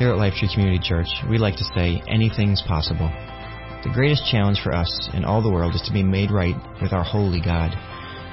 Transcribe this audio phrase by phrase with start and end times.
[0.00, 3.12] Here at Lifetree Community Church, we like to say anything's possible.
[3.84, 6.94] The greatest challenge for us in all the world is to be made right with
[6.94, 7.76] our holy God.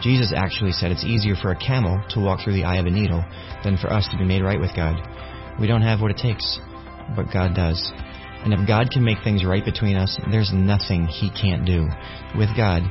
[0.02, 2.90] Jesus actually said it's easier for a camel to walk through the eye of a
[2.90, 3.22] needle
[3.66, 4.96] than for us to be made right with God.
[5.60, 6.58] We don't have what it takes,
[7.18, 7.92] but God does.
[8.48, 11.84] And if God can make things right between us, there's nothing He can't do.
[12.40, 12.84] With God,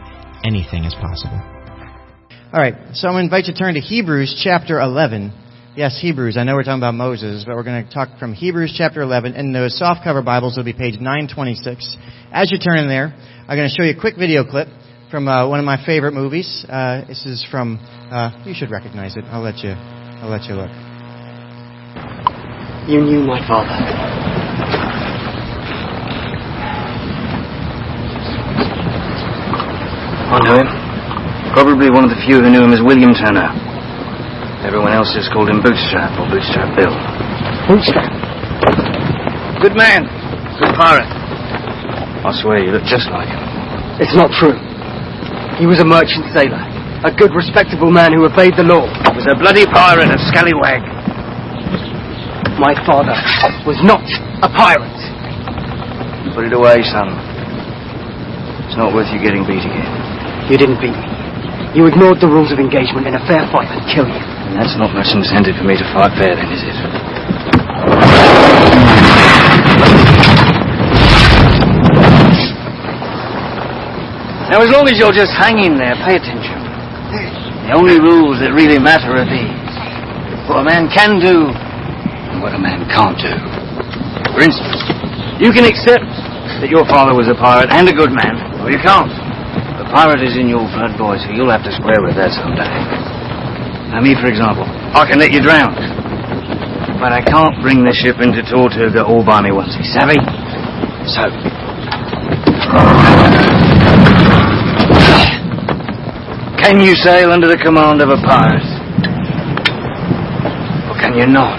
[0.44, 1.40] anything is possible.
[2.52, 5.45] All right, so I'm going to invite you to turn to Hebrews chapter 11.
[5.76, 6.38] Yes, Hebrews.
[6.38, 9.34] I know we're talking about Moses, but we're going to talk from Hebrews chapter 11.
[9.34, 11.98] In those softcover Bibles, it'll be page 926.
[12.32, 13.12] As you turn in there,
[13.46, 14.68] I'm going to show you a quick video clip
[15.10, 16.64] from uh, one of my favorite movies.
[16.66, 17.76] Uh, this is from.
[18.08, 19.24] Uh, you should recognize it.
[19.28, 19.76] I'll let you.
[19.76, 20.72] I'll let you look.
[22.88, 23.68] You knew my father.
[30.32, 31.52] I know him.
[31.52, 33.65] Probably one of the few who knew him as William Turner.
[34.64, 36.94] Everyone else just called him Bootstrap or Bootstrap Bill.
[37.68, 38.08] Bootstrap.
[39.60, 40.08] Good man.
[40.56, 41.08] Good pirate.
[42.24, 43.42] I swear you look just like him.
[44.00, 44.56] It's not true.
[45.60, 46.60] He was a merchant sailor.
[47.04, 48.88] A good, respectable man who obeyed the law.
[48.88, 50.84] He was a bloody pirate, a scallywag.
[52.56, 53.16] My father
[53.68, 54.04] was not
[54.40, 55.00] a pirate.
[56.32, 57.12] Put it away, son.
[58.68, 59.88] It's not worth you getting beat again.
[60.48, 61.08] You didn't beat me.
[61.72, 64.35] You ignored the rules of engagement in a fair fight and kill you.
[64.46, 66.76] And that's not much incentive for me to fight fair, then, is it?
[74.46, 76.62] Now, as long as you're just hanging there, pay attention.
[77.66, 79.66] The only rules that really matter are these.
[80.46, 81.50] What a man can do
[82.30, 83.34] and what a man can't do.
[84.30, 84.86] For instance,
[85.42, 86.06] you can accept
[86.62, 89.10] that your father was a pirate and a good man, or you can't.
[89.82, 93.05] The pirate is in your blood, boy, so you'll have to square with that someday.
[93.96, 95.72] Now, me, for example, I can let you drown.
[97.00, 100.20] But I can't bring the ship into Tortuga all by me once, savvy?
[101.08, 101.24] So,
[106.60, 108.68] can you sail under the command of a pirate?
[110.92, 111.56] Or can you not?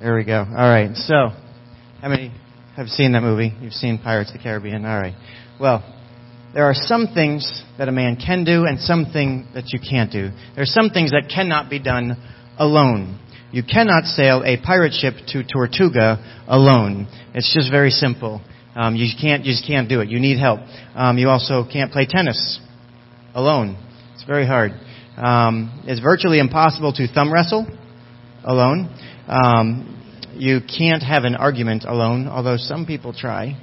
[0.00, 0.46] There we go.
[0.48, 0.96] All right.
[0.96, 1.36] So,
[2.00, 2.32] how many
[2.76, 3.52] have seen that movie?
[3.60, 4.86] You've seen Pirates of the Caribbean.
[4.86, 5.14] All right.
[5.60, 5.84] Well,
[6.52, 10.10] there are some things that a man can do and some things that you can't
[10.10, 10.30] do.
[10.54, 12.16] There are some things that cannot be done
[12.58, 13.20] alone.
[13.52, 17.08] You cannot sail a pirate ship to Tortuga alone.
[17.34, 18.40] It's just very simple.
[18.74, 20.08] Um, you can't you just can't do it.
[20.08, 20.60] You need help.
[20.94, 22.60] Um, you also can't play tennis
[23.34, 23.76] alone.
[24.14, 24.72] It's very hard.
[25.16, 27.66] Um, it's virtually impossible to thumb wrestle
[28.44, 28.94] alone.
[29.26, 29.96] Um,
[30.34, 33.56] you can't have an argument alone, although some people try.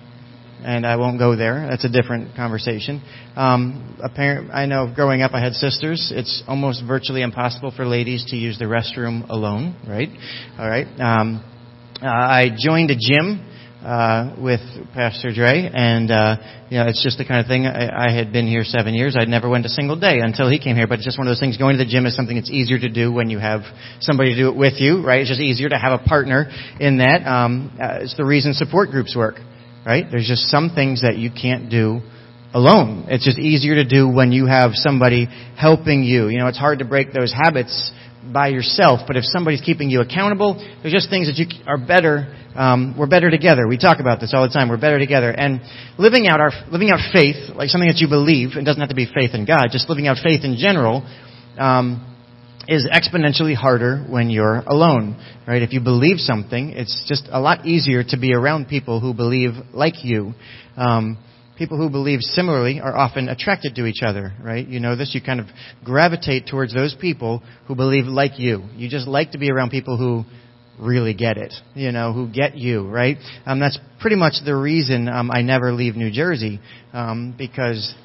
[0.64, 1.68] And I won't go there.
[1.70, 3.02] That's a different conversation.
[3.36, 6.12] Um, apparent, I know growing up I had sisters.
[6.14, 10.10] It's almost virtually impossible for ladies to use the restroom alone, right?
[10.58, 10.88] All right.
[11.00, 11.44] Um,
[12.02, 13.44] uh, I joined a gym
[13.84, 14.60] uh, with
[14.94, 16.36] Pastor Dre, and uh,
[16.70, 17.66] you know, it's just the kind of thing.
[17.66, 19.16] I, I had been here seven years.
[19.18, 20.88] I'd never went a single day until he came here.
[20.88, 21.58] But it's just one of those things.
[21.58, 23.62] Going to the gym is something that's easier to do when you have
[24.00, 25.22] somebody to do it with you, right?
[25.22, 27.26] It's just easier to have a partner in that.
[27.26, 29.36] Um, uh, it's the reason support groups work,
[29.88, 30.06] right?
[30.12, 32.02] There's just some things that you can't do
[32.54, 33.06] alone.
[33.08, 36.28] It's just easier to do when you have somebody helping you.
[36.28, 37.94] You know, it's hard to break those habits
[38.34, 42.36] by yourself, but if somebody's keeping you accountable, there's just things that you are better.
[42.54, 43.66] Um, we're better together.
[43.66, 44.68] We talk about this all the time.
[44.68, 45.62] We're better together, and
[45.98, 48.96] living out our living out faith, like something that you believe, it doesn't have to
[48.96, 49.68] be faith in God.
[49.72, 51.08] Just living out faith in general.
[51.58, 52.17] Um,
[52.68, 55.16] is exponentially harder when you're alone,
[55.48, 55.62] right?
[55.62, 59.52] If you believe something, it's just a lot easier to be around people who believe
[59.74, 60.34] like you.
[60.76, 61.18] Um,
[61.58, 64.68] people who believe similarly are often attracted to each other, right?
[64.68, 65.16] You know this.
[65.16, 65.48] You kind of
[65.84, 68.64] gravitate towards those people who believe like you.
[68.76, 70.26] You just like to be around people who
[70.80, 73.18] really get it, you know, who get you, right?
[73.46, 76.60] Um, that's pretty much the reason um, I never leave New Jersey
[76.94, 77.96] um, because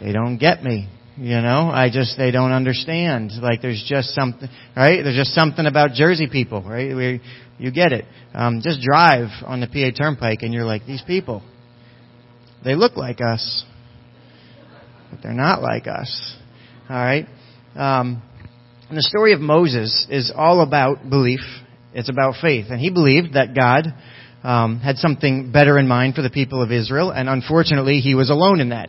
[0.00, 0.88] they don't get me.
[1.20, 3.32] You know, I just they don't understand.
[3.42, 5.02] Like there's just something, right?
[5.02, 6.96] There's just something about Jersey people, right?
[6.96, 7.20] We,
[7.58, 8.06] you get it.
[8.32, 11.42] Um, just drive on the PA Turnpike, and you're like, these people,
[12.64, 13.66] they look like us,
[15.10, 16.36] but they're not like us.
[16.88, 17.26] All right.
[17.76, 18.22] Um,
[18.88, 21.40] and the story of Moses is all about belief.
[21.92, 23.88] It's about faith, and he believed that God
[24.42, 28.30] um, had something better in mind for the people of Israel, and unfortunately, he was
[28.30, 28.88] alone in that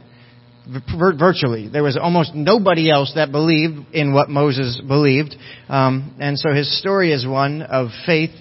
[0.67, 1.67] virtually.
[1.67, 5.35] There was almost nobody else that believed in what Moses believed.
[5.69, 8.35] Um, and so his story is one of faith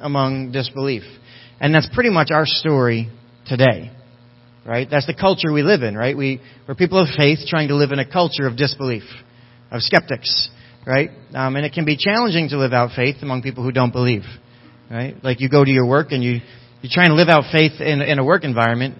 [0.00, 1.02] among disbelief.
[1.60, 3.10] And that's pretty much our story
[3.46, 3.90] today.
[4.64, 4.88] Right?
[4.90, 6.16] That's the culture we live in, right?
[6.16, 9.04] We, we're people of faith trying to live in a culture of disbelief,
[9.70, 10.50] of skeptics.
[10.86, 11.10] right?
[11.34, 14.22] Um, and it can be challenging to live out faith among people who don't believe,
[14.90, 15.16] right?
[15.22, 16.40] Like you go to your work and you
[16.82, 18.96] you try and live out faith in in a work environment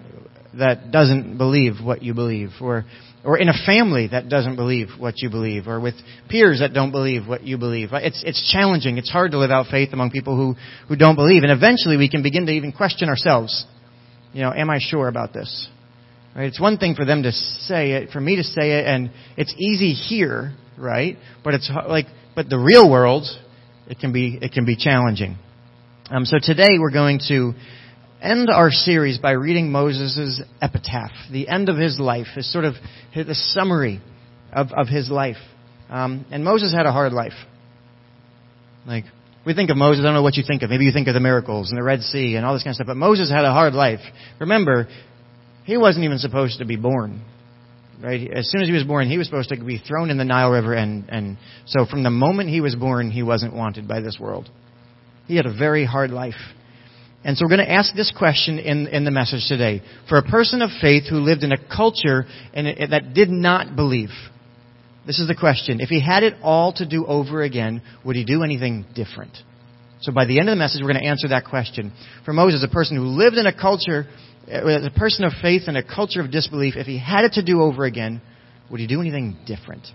[0.59, 2.85] that doesn't believe what you believe, or
[3.27, 5.95] or in a family that doesn't believe what you believe, or with
[6.29, 7.89] peers that don't believe what you believe.
[7.91, 8.97] It's, it's challenging.
[8.97, 10.55] It's hard to live out faith among people who,
[10.87, 11.43] who don't believe.
[11.43, 13.65] And eventually we can begin to even question ourselves.
[14.31, 15.67] You know, am I sure about this?
[16.37, 16.45] Right?
[16.45, 19.53] It's one thing for them to say it, for me to say it, and it's
[19.57, 21.17] easy here, right?
[21.43, 23.25] But it's like, but the real world,
[23.87, 25.37] it can be, it can be challenging.
[26.09, 27.53] Um, so today we're going to
[28.21, 32.75] end our series by reading Moses' epitaph, the end of his life, his sort of
[33.13, 34.01] the summary
[34.51, 35.37] of, of his life.
[35.89, 37.33] Um, and Moses had a hard life.
[38.85, 39.05] Like,
[39.45, 40.69] we think of Moses, I don't know what you think of.
[40.69, 42.75] Maybe you think of the miracles and the Red Sea and all this kind of
[42.75, 44.01] stuff, but Moses had a hard life.
[44.39, 44.87] Remember,
[45.63, 47.21] he wasn't even supposed to be born.
[48.01, 48.29] Right?
[48.31, 50.51] As soon as he was born, he was supposed to be thrown in the Nile
[50.51, 54.17] River, and, and so from the moment he was born, he wasn't wanted by this
[54.19, 54.49] world.
[55.25, 56.35] He had a very hard life.
[57.23, 59.81] And so we're going to ask this question in, in the message today.
[60.07, 64.09] For a person of faith who lived in a culture that did not believe,
[65.05, 65.79] this is the question.
[65.79, 69.35] If he had it all to do over again, would he do anything different?
[70.01, 71.91] So by the end of the message, we're going to answer that question.
[72.23, 74.05] For Moses, a person who lived in a culture,
[74.47, 77.43] as a person of faith in a culture of disbelief, if he had it to
[77.43, 78.21] do over again,
[78.69, 79.87] would he do anything different?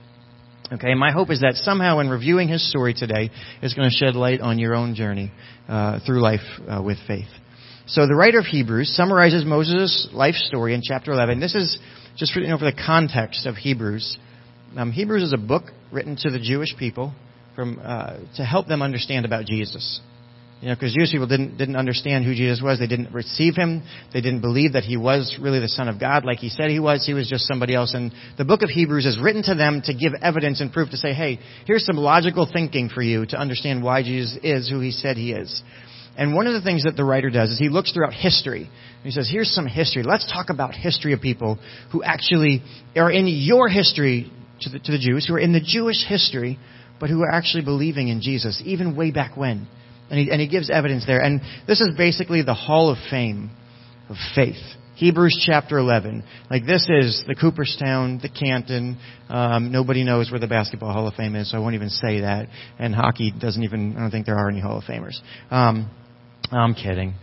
[0.72, 3.30] Okay, my hope is that somehow in reviewing his story today
[3.62, 5.30] is going to shed light on your own journey
[5.68, 7.28] uh, through life uh, with faith.
[7.86, 11.40] So the writer of Hebrews summarizes Moses' life story in chapter 11.
[11.40, 11.78] This is
[12.16, 14.16] just for, you know, for the context of Hebrews.
[14.74, 17.12] Um, Hebrews is a book written to the Jewish people
[17.54, 20.00] from, uh, to help them understand about Jesus.
[20.62, 22.78] You know, because Jewish people didn't, didn't understand who Jesus was.
[22.78, 23.82] They didn't receive him.
[24.12, 26.78] They didn't believe that he was really the Son of God like he said he
[26.78, 27.04] was.
[27.04, 27.94] He was just somebody else.
[27.94, 30.96] And the book of Hebrews is written to them to give evidence and proof to
[30.96, 34.92] say, hey, here's some logical thinking for you to understand why Jesus is who he
[34.92, 35.64] said he is.
[36.16, 38.70] And one of the things that the writer does is he looks throughout history.
[39.02, 40.04] He says, here's some history.
[40.04, 41.58] Let's talk about history of people
[41.90, 42.62] who actually
[42.94, 44.30] are in your history
[44.60, 46.56] to the, to the Jews, who are in the Jewish history,
[47.00, 49.66] but who are actually believing in Jesus, even way back when.
[50.10, 51.20] And he, and he gives evidence there.
[51.20, 53.50] And this is basically the Hall of Fame
[54.08, 54.60] of faith.
[54.96, 56.22] Hebrews chapter 11.
[56.50, 58.98] Like this is the Cooperstown, the Canton.
[59.28, 62.20] Um, nobody knows where the Basketball Hall of Fame is, so I won't even say
[62.20, 62.48] that.
[62.78, 65.18] And hockey doesn't even, I don't think there are any Hall of Famers.
[65.50, 65.90] Um,
[66.50, 67.14] I'm kidding.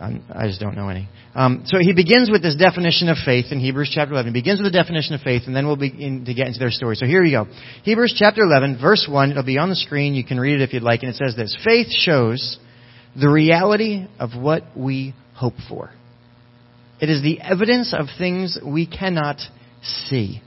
[0.00, 1.08] I'm, i just don't know any.
[1.34, 4.32] Um, so he begins with this definition of faith in Hebrews chapter 11.
[4.32, 6.70] He begins with the definition of faith, and then we'll begin to get into their
[6.70, 6.94] story.
[6.94, 7.46] So here we go.
[7.82, 9.32] Hebrews chapter 11, verse 1.
[9.32, 10.14] It'll be on the screen.
[10.14, 11.02] You can read it if you'd like.
[11.02, 11.56] And it says this.
[11.64, 12.58] Faith shows
[13.20, 15.90] the reality of what we hope for.
[17.00, 19.38] It is the evidence of things we cannot
[19.82, 20.42] see.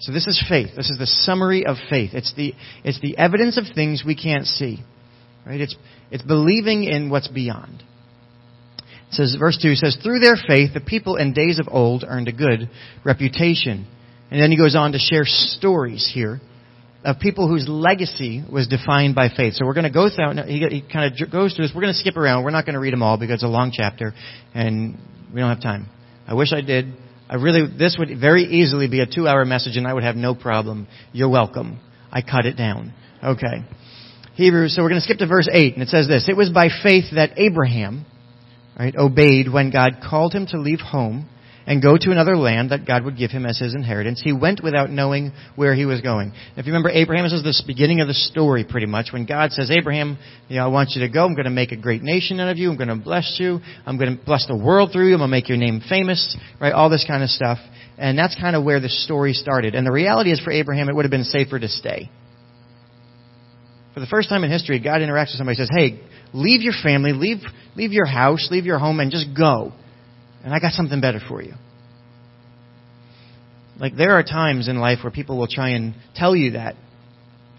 [0.00, 0.70] So this is faith.
[0.76, 2.10] This is the summary of faith.
[2.14, 2.54] It's the,
[2.84, 4.82] it's the evidence of things we can't see.
[5.46, 5.60] Right?
[5.60, 5.76] It's,
[6.10, 7.82] it's believing in what's beyond
[9.14, 12.32] says, verse 2 says, Through their faith, the people in days of old earned a
[12.32, 12.68] good
[13.04, 13.86] reputation.
[14.30, 16.40] And then he goes on to share stories here
[17.04, 19.54] of people whose legacy was defined by faith.
[19.54, 21.72] So we're going to go through, he, he kind of goes through this.
[21.74, 22.44] We're going to skip around.
[22.44, 24.14] We're not going to read them all because it's a long chapter
[24.54, 24.98] and
[25.32, 25.88] we don't have time.
[26.26, 26.86] I wish I did.
[27.28, 30.16] I really, this would very easily be a two hour message and I would have
[30.16, 30.88] no problem.
[31.12, 31.78] You're welcome.
[32.10, 32.94] I cut it down.
[33.22, 33.64] Okay.
[34.36, 36.26] Hebrews, so we're going to skip to verse 8 and it says this.
[36.28, 38.06] It was by faith that Abraham,
[38.78, 41.28] right, obeyed when God called him to leave home
[41.66, 44.20] and go to another land that God would give him as his inheritance.
[44.22, 46.32] He went without knowing where he was going.
[46.56, 49.08] If you remember Abraham, this is the beginning of the story pretty much.
[49.12, 51.24] When God says, Abraham, you know, I want you to go.
[51.24, 52.70] I'm going to make a great nation out of you.
[52.70, 53.60] I'm going to bless you.
[53.86, 55.14] I'm going to bless the world through you.
[55.14, 56.72] I'm going to make your name famous, right?
[56.72, 57.58] All this kind of stuff.
[57.96, 59.74] And that's kind of where the story started.
[59.74, 62.10] And the reality is for Abraham, it would have been safer to stay.
[63.94, 66.00] For the first time in history, God interacts with somebody and says, Hey,
[66.34, 67.38] leave your family, leave,
[67.76, 69.72] leave your house, leave your home, and just go.
[70.44, 71.54] And I got something better for you.
[73.78, 76.74] Like, there are times in life where people will try and tell you that,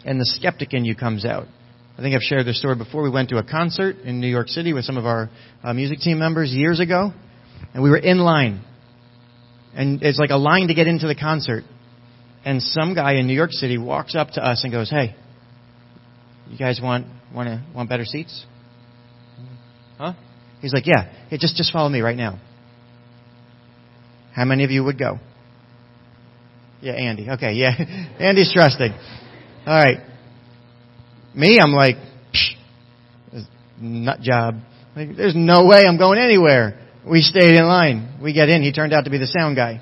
[0.05, 1.48] and the skeptic in you comes out.
[1.98, 3.03] I think I've shared this story before.
[3.03, 5.29] We went to a concert in New York City with some of our
[5.63, 7.12] uh, music team members years ago,
[7.74, 8.62] and we were in line.
[9.74, 11.63] And it's like a line to get into the concert.
[12.44, 15.15] And some guy in New York City walks up to us and goes, Hey,
[16.50, 18.46] you guys want want to want better seats?
[19.97, 20.13] Huh?
[20.61, 21.27] He's like, yeah.
[21.29, 22.39] Hey, just just follow me right now.
[24.33, 25.19] How many of you would go?
[26.81, 27.29] Yeah, Andy.
[27.29, 27.71] Okay, yeah.
[28.19, 28.91] Andy's trusting.
[29.65, 29.99] All right.
[31.33, 31.95] Me, I'm like,
[32.33, 33.45] Psh,
[33.81, 34.55] nut job.
[34.95, 36.79] Like, there's no way I'm going anywhere.
[37.05, 38.19] We stayed in line.
[38.21, 38.61] We get in.
[38.61, 39.81] He turned out to be the sound guy.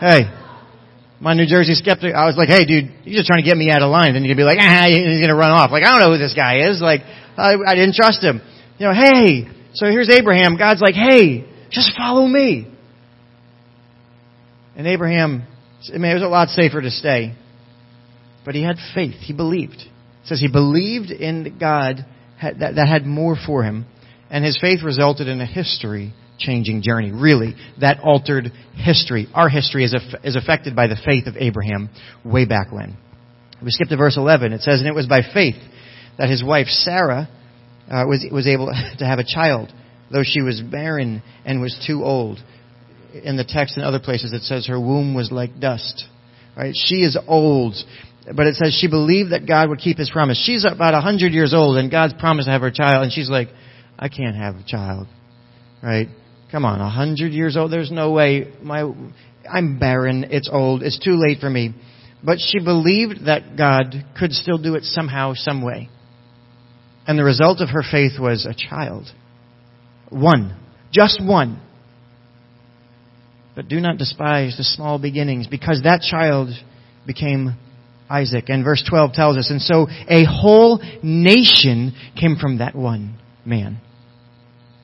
[0.00, 0.30] Hey,
[1.20, 3.70] my New Jersey skeptic, I was like, hey dude, you're just trying to get me
[3.70, 4.14] out of line.
[4.14, 5.72] Then you'd be like, ah, he's gonna run off.
[5.72, 6.80] Like, I don't know who this guy is.
[6.80, 7.00] Like,
[7.38, 8.40] I, I didn't trust him.
[8.78, 10.56] You know, hey, so here's Abraham.
[10.56, 12.72] God's like, hey, just follow me.
[14.76, 15.44] And Abraham,
[15.92, 17.34] I mean, it was a lot safer to stay.
[18.44, 19.14] But he had faith.
[19.14, 19.74] He believed.
[19.74, 22.06] It says he believed in God
[22.40, 23.86] that, that had more for him.
[24.30, 27.10] And his faith resulted in a history changing journey.
[27.12, 29.26] Really, that altered history.
[29.34, 31.90] Our history is, is affected by the faith of Abraham
[32.24, 32.96] way back when.
[33.62, 34.52] We skip to verse 11.
[34.52, 35.56] It says, And it was by faith
[36.18, 37.28] that his wife Sarah
[37.90, 38.66] uh, was, was able
[38.98, 39.72] to have a child,
[40.12, 42.38] though she was barren and was too old.
[43.24, 46.04] In the text and other places, it says her womb was like dust.
[46.56, 46.74] Right?
[46.76, 47.74] She is old,
[48.34, 50.42] but it says she believed that God would keep His promise.
[50.44, 53.30] She's about a hundred years old, and God's promised to have her child, and she's
[53.30, 53.48] like,
[53.98, 55.06] "I can't have a child."
[55.82, 56.08] Right?
[56.50, 57.72] Come on, a hundred years old?
[57.72, 58.52] There's no way.
[58.60, 58.90] My,
[59.48, 60.26] I'm barren.
[60.30, 60.82] It's old.
[60.82, 61.74] It's too late for me.
[62.22, 65.88] But she believed that God could still do it somehow, some way.
[67.08, 69.06] And the result of her faith was a child.
[70.10, 70.54] One.
[70.92, 71.60] Just one.
[73.56, 76.50] But do not despise the small beginnings, because that child
[77.06, 77.56] became
[78.10, 78.44] Isaac.
[78.48, 83.80] And verse 12 tells us, and so a whole nation came from that one man.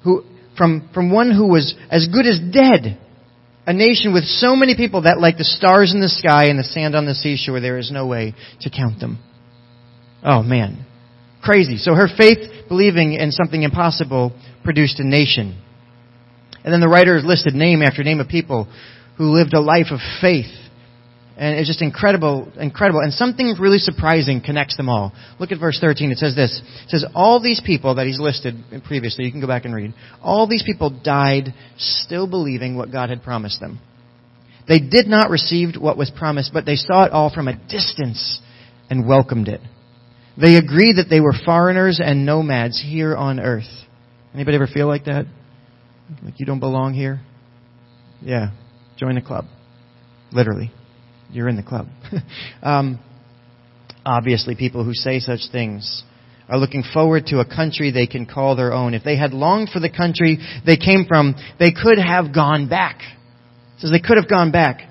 [0.02, 0.24] Who,
[0.56, 2.98] from, from one who was as good as dead.
[3.66, 6.64] A nation with so many people that like the stars in the sky and the
[6.64, 9.18] sand on the seashore, there is no way to count them.
[10.22, 10.86] Oh man.
[11.44, 11.76] Crazy.
[11.76, 14.32] So her faith, believing in something impossible,
[14.64, 15.60] produced a nation.
[16.64, 18.66] And then the writer has listed name after name of people
[19.18, 20.50] who lived a life of faith.
[21.36, 23.00] And it's just incredible, incredible.
[23.00, 25.12] And something really surprising connects them all.
[25.38, 26.12] Look at verse 13.
[26.12, 26.62] It says this.
[26.84, 28.54] It says, all these people that he's listed
[28.86, 33.10] previously, you can go back and read, all these people died still believing what God
[33.10, 33.80] had promised them.
[34.66, 38.40] They did not receive what was promised, but they saw it all from a distance
[38.88, 39.60] and welcomed it.
[40.40, 43.70] They agreed that they were foreigners and nomads here on earth.
[44.34, 45.26] Anybody ever feel like that?
[46.22, 47.20] Like you don't belong here?
[48.20, 48.50] Yeah.
[48.96, 49.44] Join the club.
[50.32, 50.72] Literally.
[51.30, 51.86] You're in the club.
[52.62, 52.98] um,
[54.04, 56.02] obviously, people who say such things
[56.48, 58.94] are looking forward to a country they can call their own.
[58.94, 63.00] If they had longed for the country they came from, they could have gone back.
[63.76, 64.82] It says they could have gone back.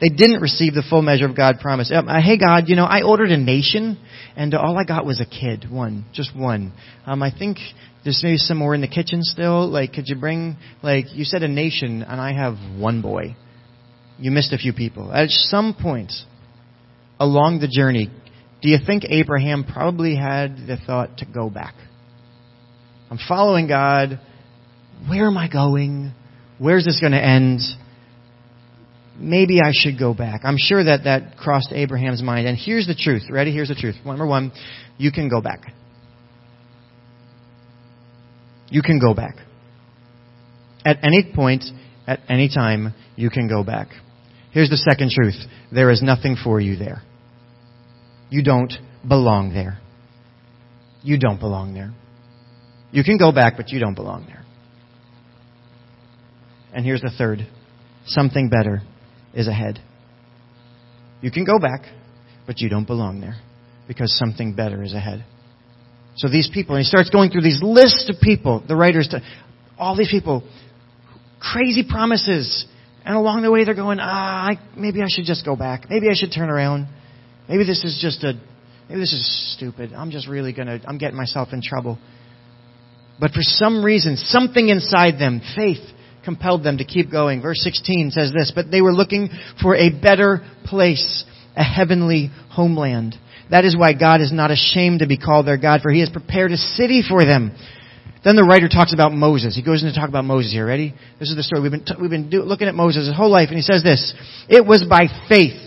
[0.00, 1.90] They didn't receive the full measure of God's promise.
[1.94, 3.98] Um, uh, hey God, you know, I ordered a nation,
[4.36, 6.74] and all I got was a kid, one, just one.
[7.06, 7.56] Um, I think
[8.04, 9.68] there's maybe some more in the kitchen still.
[9.68, 13.36] Like, could you bring, like, you said a nation, and I have one boy.
[14.18, 15.12] You missed a few people.
[15.12, 16.12] At some point
[17.18, 18.10] along the journey,
[18.60, 21.74] do you think Abraham probably had the thought to go back?
[23.10, 24.20] I'm following God.
[25.08, 26.12] Where am I going?
[26.58, 27.60] Where's this going to end?
[29.18, 30.42] Maybe I should go back.
[30.44, 32.46] I'm sure that that crossed Abraham's mind.
[32.46, 33.22] And here's the truth.
[33.30, 33.52] Ready?
[33.52, 33.96] Here's the truth.
[34.04, 34.52] Number one,
[34.98, 35.72] you can go back.
[38.68, 39.36] You can go back.
[40.84, 41.64] At any point,
[42.06, 43.88] at any time, you can go back.
[44.52, 45.36] Here's the second truth.
[45.72, 47.02] There is nothing for you there.
[48.30, 48.72] You don't
[49.06, 49.78] belong there.
[51.02, 51.92] You don't belong there.
[52.90, 54.44] You can go back, but you don't belong there.
[56.72, 57.46] And here's the third.
[58.06, 58.82] Something better
[59.36, 59.78] is ahead.
[61.20, 61.82] You can go back,
[62.46, 63.36] but you don't belong there
[63.86, 65.24] because something better is ahead.
[66.16, 69.20] So these people, and he starts going through these lists of people, the writers, to,
[69.78, 70.42] all these people,
[71.38, 72.64] crazy promises.
[73.04, 75.84] And along the way, they're going, ah, I, maybe I should just go back.
[75.90, 76.88] Maybe I should turn around.
[77.48, 78.32] Maybe this is just a,
[78.88, 79.92] maybe this is stupid.
[79.92, 81.98] I'm just really gonna, I'm getting myself in trouble.
[83.20, 85.84] But for some reason, something inside them, faith,
[86.26, 87.40] compelled them to keep going.
[87.40, 89.30] Verse 16 says this, but they were looking
[89.62, 91.24] for a better place,
[91.56, 93.16] a heavenly homeland.
[93.50, 96.10] That is why God is not ashamed to be called their God, for he has
[96.10, 97.56] prepared a city for them.
[98.24, 99.54] Then the writer talks about Moses.
[99.54, 100.66] He goes into talk about Moses here.
[100.66, 100.94] Ready?
[101.20, 101.62] This is the story.
[101.62, 103.84] We've been, t- we've been do- looking at Moses his whole life, and he says
[103.84, 104.14] this.
[104.48, 105.62] It was by faith.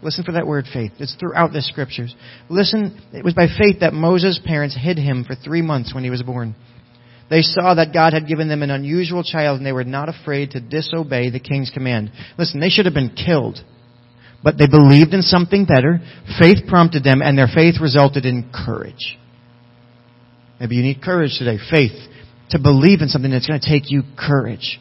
[0.00, 0.92] Listen for that word faith.
[1.00, 2.14] It's throughout the scriptures.
[2.48, 6.10] Listen, it was by faith that Moses' parents hid him for three months when he
[6.10, 6.54] was born.
[7.30, 10.52] They saw that God had given them an unusual child and they were not afraid
[10.52, 12.10] to disobey the king's command.
[12.38, 13.58] Listen, they should have been killed.
[14.42, 16.00] But they believed in something better.
[16.38, 19.18] Faith prompted them and their faith resulted in courage.
[20.58, 21.58] Maybe you need courage today.
[21.70, 21.92] Faith.
[22.50, 24.80] To believe in something that's going to take you courage.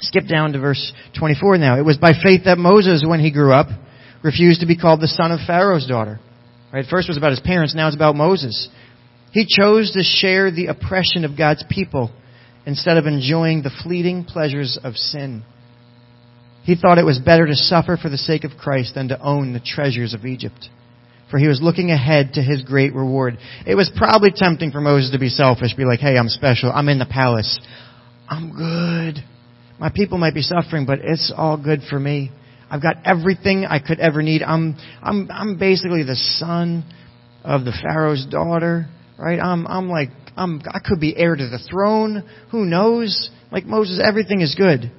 [0.00, 1.78] Skip down to verse 24 now.
[1.78, 3.68] It was by faith that Moses, when he grew up,
[4.24, 6.18] refused to be called the son of Pharaoh's daughter.
[6.72, 6.84] Right?
[6.88, 8.68] First was about his parents, now it's about Moses.
[9.38, 12.10] He chose to share the oppression of God's people
[12.66, 15.44] instead of enjoying the fleeting pleasures of sin.
[16.64, 19.52] He thought it was better to suffer for the sake of Christ than to own
[19.52, 20.68] the treasures of Egypt.
[21.30, 23.38] For he was looking ahead to his great reward.
[23.64, 26.72] It was probably tempting for Moses to be selfish, be like, hey, I'm special.
[26.72, 27.60] I'm in the palace.
[28.28, 29.22] I'm good.
[29.78, 32.32] My people might be suffering, but it's all good for me.
[32.68, 34.42] I've got everything I could ever need.
[34.42, 36.84] I'm, I'm, I'm basically the son
[37.44, 39.40] of the Pharaoh's daughter, right?
[39.40, 42.28] I'm, I'm like, I'm, I could be heir to the throne.
[42.50, 43.30] Who knows?
[43.50, 44.92] Like Moses, everything is good.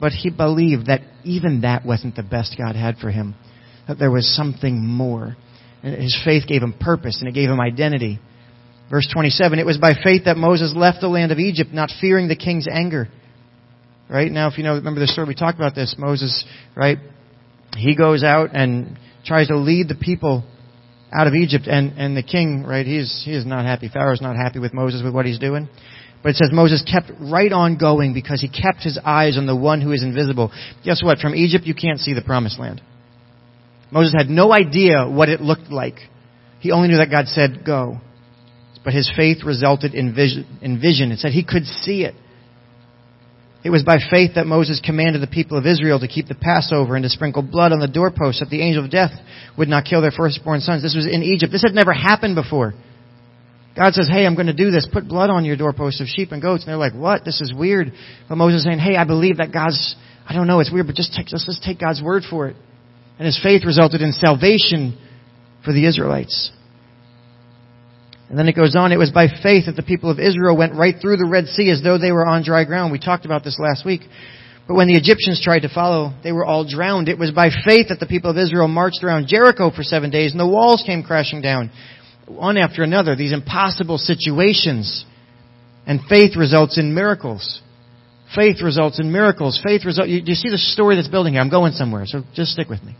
[0.00, 3.34] But he believed that even that wasn't the best God had for him.
[3.88, 5.36] That there was something more.
[5.82, 8.20] And his faith gave him purpose and it gave him identity.
[8.90, 12.28] Verse 27, it was by faith that Moses left the land of Egypt, not fearing
[12.28, 13.08] the king's anger.
[14.08, 14.30] Right?
[14.30, 15.94] Now, if you know, remember the story, we talked about this.
[15.96, 16.44] Moses,
[16.74, 16.98] right?
[17.76, 20.44] He goes out and tries to lead the people
[21.12, 23.88] out of Egypt, and, and the king, right, he's, he is not happy.
[23.92, 25.68] Pharaoh's not happy with Moses with what he's doing.
[26.22, 29.56] But it says Moses kept right on going because he kept his eyes on the
[29.56, 30.52] one who is invisible.
[30.84, 31.18] Guess what?
[31.18, 32.82] From Egypt, you can't see the promised land.
[33.90, 35.96] Moses had no idea what it looked like.
[36.60, 37.98] He only knew that God said, go.
[38.84, 40.58] But his faith resulted in vision.
[40.62, 41.10] In vision.
[41.10, 42.14] It said he could see it.
[43.62, 46.96] It was by faith that Moses commanded the people of Israel to keep the Passover
[46.96, 49.12] and to sprinkle blood on the doorposts that the angel of death
[49.58, 50.82] would not kill their firstborn sons.
[50.82, 51.52] This was in Egypt.
[51.52, 52.72] This had never happened before.
[53.76, 54.88] God says, hey, I'm going to do this.
[54.90, 56.64] Put blood on your doorposts of sheep and goats.
[56.64, 57.24] And they're like, what?
[57.24, 57.92] This is weird.
[58.28, 59.94] But Moses is saying, hey, I believe that God's,
[60.26, 62.56] I don't know, it's weird, but just take, let's just take God's word for it.
[63.18, 64.98] And his faith resulted in salvation
[65.64, 66.50] for the Israelites.
[68.30, 70.74] And then it goes on, it was by faith that the people of Israel went
[70.74, 72.92] right through the Red Sea as though they were on dry ground.
[72.92, 74.02] We talked about this last week.
[74.68, 77.08] But when the Egyptians tried to follow, they were all drowned.
[77.08, 80.30] It was by faith that the people of Israel marched around Jericho for seven days
[80.30, 81.72] and the walls came crashing down.
[82.28, 85.04] One after another, these impossible situations.
[85.84, 87.60] And faith results in miracles.
[88.32, 89.60] Faith results in miracles.
[89.60, 91.42] Faith results, you, you see the story that's building here.
[91.42, 92.94] I'm going somewhere, so just stick with me.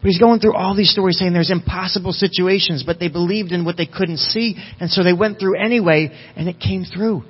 [0.00, 3.64] But he's going through all these stories saying there's impossible situations, but they believed in
[3.64, 7.22] what they couldn't see, and so they went through anyway, and it came through.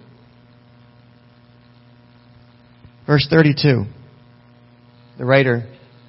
[3.07, 3.85] Verse 32.
[5.17, 5.65] The writer,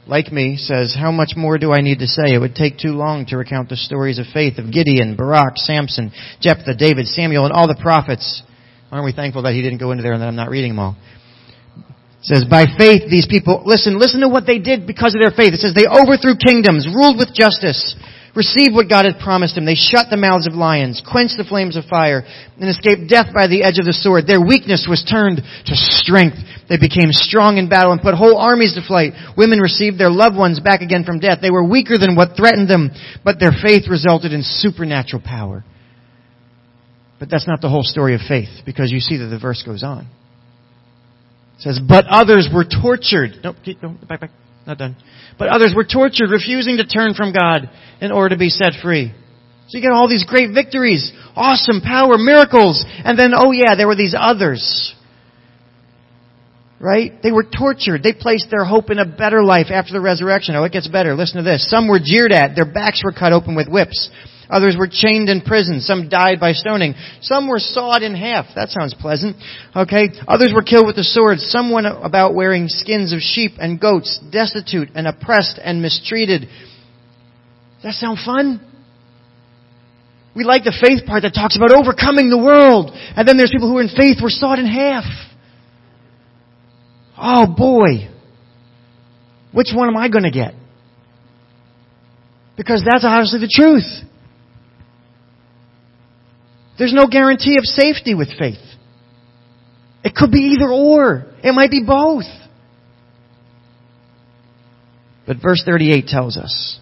[0.06, 2.34] like me, says, How much more do I need to say?
[2.34, 6.12] It would take too long to recount the stories of faith of Gideon, Barak, Samson,
[6.42, 8.44] Jephthah, David, Samuel, and all the prophets.
[8.92, 10.80] Aren't we thankful that he didn't go into there and that I'm not reading them
[10.80, 10.98] all?
[12.20, 15.32] It says, by faith, these people, listen, listen to what they did because of their
[15.32, 15.56] faith.
[15.56, 17.96] It says, they overthrew kingdoms, ruled with justice,
[18.36, 19.64] received what God had promised them.
[19.64, 22.28] They shut the mouths of lions, quenched the flames of fire,
[22.60, 24.28] and escaped death by the edge of the sword.
[24.28, 26.36] Their weakness was turned to strength.
[26.68, 29.16] They became strong in battle and put whole armies to flight.
[29.40, 31.40] Women received their loved ones back again from death.
[31.40, 32.92] They were weaker than what threatened them,
[33.24, 35.64] but their faith resulted in supernatural power.
[37.16, 39.84] But that's not the whole story of faith, because you see that the verse goes
[39.84, 40.19] on.
[41.60, 43.32] Says, but others were tortured.
[43.44, 43.98] Nope, keep going.
[44.08, 44.32] Back, back.
[44.66, 44.96] Not done.
[45.38, 47.70] But others were tortured, refusing to turn from God
[48.02, 49.12] in order to be set free.
[49.68, 53.88] So you get all these great victories, awesome power, miracles, and then, oh yeah, there
[53.88, 54.96] were these others.
[56.80, 57.22] Right?
[57.22, 58.04] They were tortured.
[58.04, 60.56] They placed their hope in a better life after the resurrection.
[60.56, 61.14] Oh, it gets better.
[61.14, 61.70] Listen to this.
[61.70, 62.56] Some were jeered at.
[62.56, 64.10] Their backs were cut open with whips.
[64.50, 65.80] Others were chained in prison.
[65.80, 66.96] Some died by stoning.
[67.22, 68.48] Some were sawed in half.
[68.56, 69.38] That sounds pleasant.
[69.76, 70.10] Okay.
[70.28, 71.40] Others were killed with the sword.
[71.40, 76.42] Some went about wearing skins of sheep and goats, destitute and oppressed and mistreated.
[76.42, 78.66] Does that sound fun?
[80.36, 82.92] We like the faith part that talks about overcoming the world.
[82.94, 85.06] And then there's people who in faith were sawed in half.
[87.18, 88.10] Oh boy.
[89.52, 90.54] Which one am I going to get?
[92.58, 94.10] Because that's obviously the truth.
[96.80, 98.58] There's no guarantee of safety with faith.
[100.04, 101.26] It could be either or.
[101.44, 102.24] It might be both.
[105.28, 106.80] But verse 38 tells us,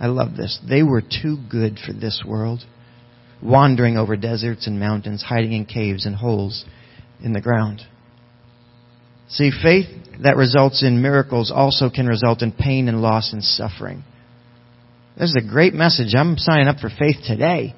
[0.00, 2.60] I love this, they were too good for this world,
[3.42, 6.64] wandering over deserts and mountains, hiding in caves and holes
[7.22, 7.82] in the ground.
[9.28, 9.86] See, faith
[10.22, 14.02] that results in miracles also can result in pain and loss and suffering.
[15.16, 16.14] This is a great message.
[16.16, 17.74] I'm signing up for faith today.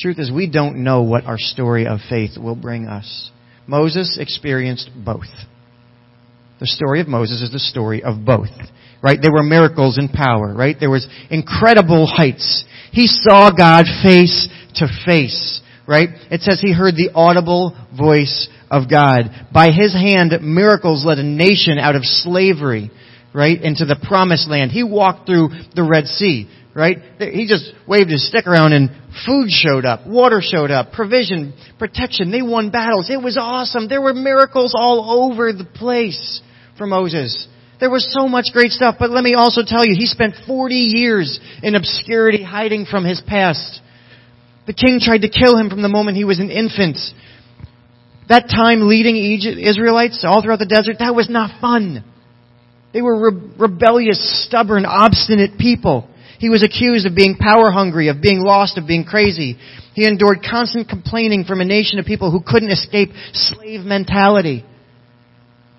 [0.00, 3.30] Truth is, we don't know what our story of faith will bring us.
[3.66, 5.26] Moses experienced both.
[6.60, 8.48] The story of Moses is the story of both.
[9.02, 9.18] Right?
[9.20, 10.76] There were miracles and power, right?
[10.78, 12.64] There was incredible heights.
[12.92, 16.08] He saw God face to face, right?
[16.30, 19.30] It says he heard the audible voice of God.
[19.52, 22.90] By his hand, miracles led a nation out of slavery,
[23.32, 23.60] right?
[23.60, 24.72] Into the promised land.
[24.72, 26.98] He walked through the Red Sea right?
[27.18, 28.90] He just waved his stick around and
[29.26, 32.30] food showed up, water showed up, provision, protection.
[32.30, 33.10] They won battles.
[33.10, 33.88] It was awesome.
[33.88, 36.40] There were miracles all over the place
[36.78, 37.48] for Moses.
[37.80, 40.74] There was so much great stuff, but let me also tell you, he spent 40
[40.74, 43.80] years in obscurity hiding from his past.
[44.66, 46.98] The king tried to kill him from the moment he was an infant.
[48.28, 52.04] That time leading Egypt, Israelites all throughout the desert, that was not fun.
[52.92, 56.08] They were re- rebellious, stubborn, obstinate people.
[56.38, 59.58] He was accused of being power hungry, of being lost, of being crazy.
[59.94, 64.64] He endured constant complaining from a nation of people who couldn't escape slave mentality.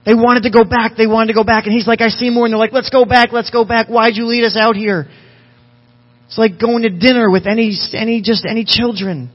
[0.05, 0.97] They wanted to go back.
[0.97, 1.65] They wanted to go back.
[1.65, 2.45] And he's like, I see more.
[2.45, 3.31] And they're like, let's go back.
[3.31, 3.87] Let's go back.
[3.87, 5.07] Why'd you lead us out here?
[6.27, 9.31] It's like going to dinner with any, any, just any children.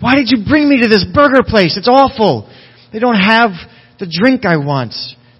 [0.00, 1.76] Why did you bring me to this burger place?
[1.76, 2.50] It's awful.
[2.92, 3.50] They don't have
[3.98, 4.94] the drink I want.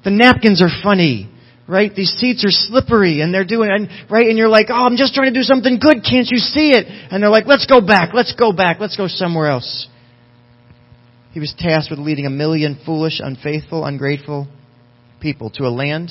[0.05, 1.29] The napkins are funny.
[1.71, 1.95] Right?
[1.95, 4.27] These seats are slippery and they're doing, and, right?
[4.27, 6.03] And you're like, oh, I'm just trying to do something good.
[6.03, 6.87] Can't you see it?
[6.89, 8.13] And they're like, let's go back.
[8.13, 8.81] Let's go back.
[8.81, 9.87] Let's go somewhere else.
[11.31, 14.49] He was tasked with leading a million foolish, unfaithful, ungrateful
[15.21, 16.11] people to a land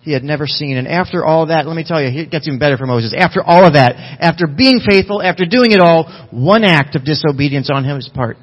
[0.00, 0.78] he had never seen.
[0.78, 3.14] And after all that, let me tell you, it gets even better for Moses.
[3.14, 7.70] After all of that, after being faithful, after doing it all, one act of disobedience
[7.70, 8.38] on his part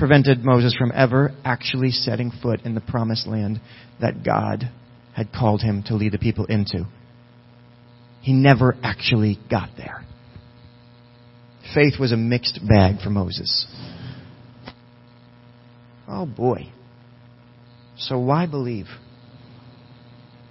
[0.00, 3.60] prevented Moses from ever actually setting foot in the promised land
[4.00, 4.72] that God
[5.14, 6.86] had called him to lead the people into.
[8.22, 10.02] He never actually got there.
[11.74, 13.66] Faith was a mixed bag for Moses.
[16.08, 16.72] Oh boy.
[17.98, 18.86] So why believe?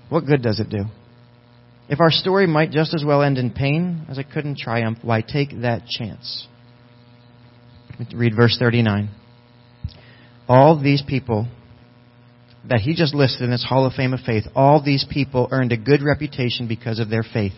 [0.10, 0.84] What good does it do?
[1.90, 5.00] If our story might just as well end in pain as it could in triumph,
[5.02, 6.48] why take that chance?
[8.14, 9.10] Read verse 39.
[10.50, 11.48] All these people
[12.68, 15.72] that he just listed in this Hall of Fame of Faith, all these people earned
[15.72, 17.54] a good reputation because of their faith.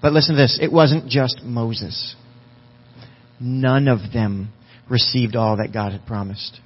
[0.00, 2.14] But listen to this it wasn't just Moses.
[3.38, 4.52] None of them
[4.88, 6.60] received all that God had promised.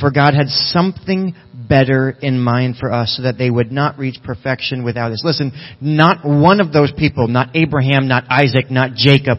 [0.00, 1.34] For God had something
[1.68, 5.22] better in mind for us so that they would not reach perfection without us.
[5.24, 9.38] Listen, not one of those people, not Abraham, not Isaac, not Jacob,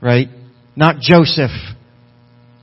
[0.00, 0.28] right?
[0.76, 1.50] Not Joseph,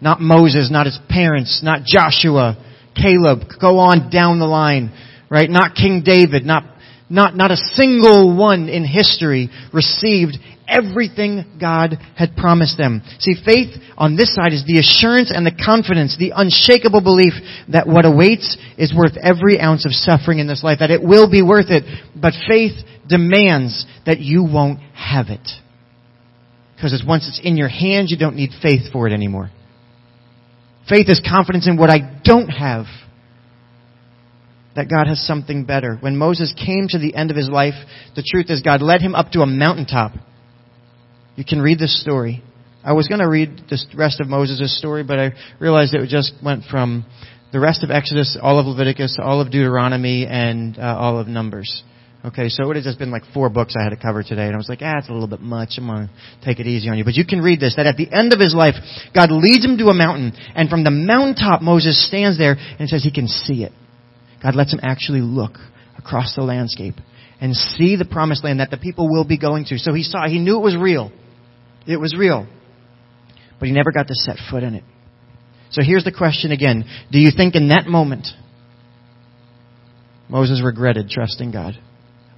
[0.03, 2.57] not Moses, not his parents, not Joshua,
[2.93, 4.91] Caleb, go on down the line,
[5.29, 5.49] right?
[5.49, 6.63] Not King David, not,
[7.09, 10.37] not, not a single one in history received
[10.67, 13.01] everything God had promised them.
[13.19, 17.33] See, faith on this side is the assurance and the confidence, the unshakable belief
[17.69, 21.31] that what awaits is worth every ounce of suffering in this life, that it will
[21.31, 21.83] be worth it.
[22.15, 22.73] But faith
[23.07, 25.47] demands that you won't have it.
[26.75, 29.49] Because once it's in your hands, you don't need faith for it anymore.
[30.89, 32.85] Faith is confidence in what I don't have.
[34.75, 35.97] That God has something better.
[35.99, 37.75] When Moses came to the end of his life,
[38.15, 40.13] the truth is God led him up to a mountaintop
[41.35, 42.43] you can read this story.
[42.83, 46.33] I was going to read the rest of Moses' story, but I realized it just
[46.43, 47.05] went from
[47.51, 51.83] the rest of Exodus, all of Leviticus, all of Deuteronomy, and uh, all of Numbers.
[52.25, 54.45] Okay, so it would have just been like four books I had to cover today,
[54.45, 55.73] and I was like, ah, it's a little bit much.
[55.77, 56.09] I'm to
[56.41, 57.03] take it easy on you.
[57.03, 58.75] But you can read this, that at the end of his life,
[59.13, 63.03] God leads him to a mountain, and from the mountaintop, Moses stands there and says
[63.03, 63.73] he can see it.
[64.41, 65.57] God lets him actually look
[65.97, 66.95] across the landscape
[67.41, 69.77] and see the promised land that the people will be going to.
[69.77, 71.11] So he saw, he knew it was real.
[71.85, 72.47] It was real.
[73.59, 74.83] But he never got to set foot in it.
[75.71, 76.85] So here's the question again.
[77.11, 78.27] Do you think in that moment
[80.29, 81.77] Moses regretted trusting God?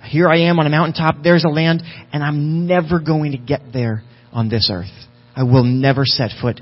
[0.07, 3.61] Here I am on a mountaintop, there's a land, and I'm never going to get
[3.73, 4.91] there on this earth.
[5.35, 6.61] I will never set foot.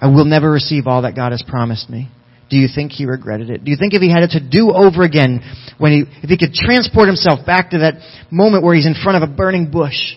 [0.00, 2.10] I will never receive all that God has promised me.
[2.48, 3.64] Do you think he regretted it?
[3.64, 5.40] Do you think if he had it to do over again,
[5.78, 7.94] when he, if he could transport himself back to that
[8.30, 10.14] moment where he's in front of a burning bush,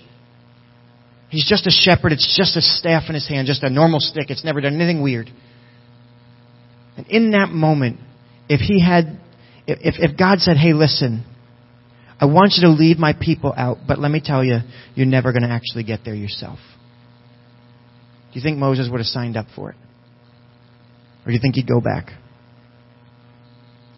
[1.29, 2.11] He's just a shepherd.
[2.11, 4.29] It's just a staff in his hand, just a normal stick.
[4.29, 5.29] It's never done anything weird.
[6.97, 7.99] And in that moment,
[8.49, 9.19] if he had,
[9.67, 11.23] if, if God said, hey, listen,
[12.19, 14.59] I want you to lead my people out, but let me tell you,
[14.95, 16.59] you're never going to actually get there yourself.
[18.31, 19.77] Do you think Moses would have signed up for it?
[21.23, 22.11] Or do you think he'd go back?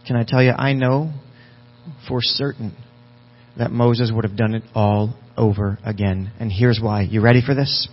[0.08, 1.12] Can I tell you, I know
[2.08, 2.76] for certain
[3.58, 6.32] that Moses would have done it all over again.
[6.40, 7.02] And here's why.
[7.02, 7.90] You ready for this?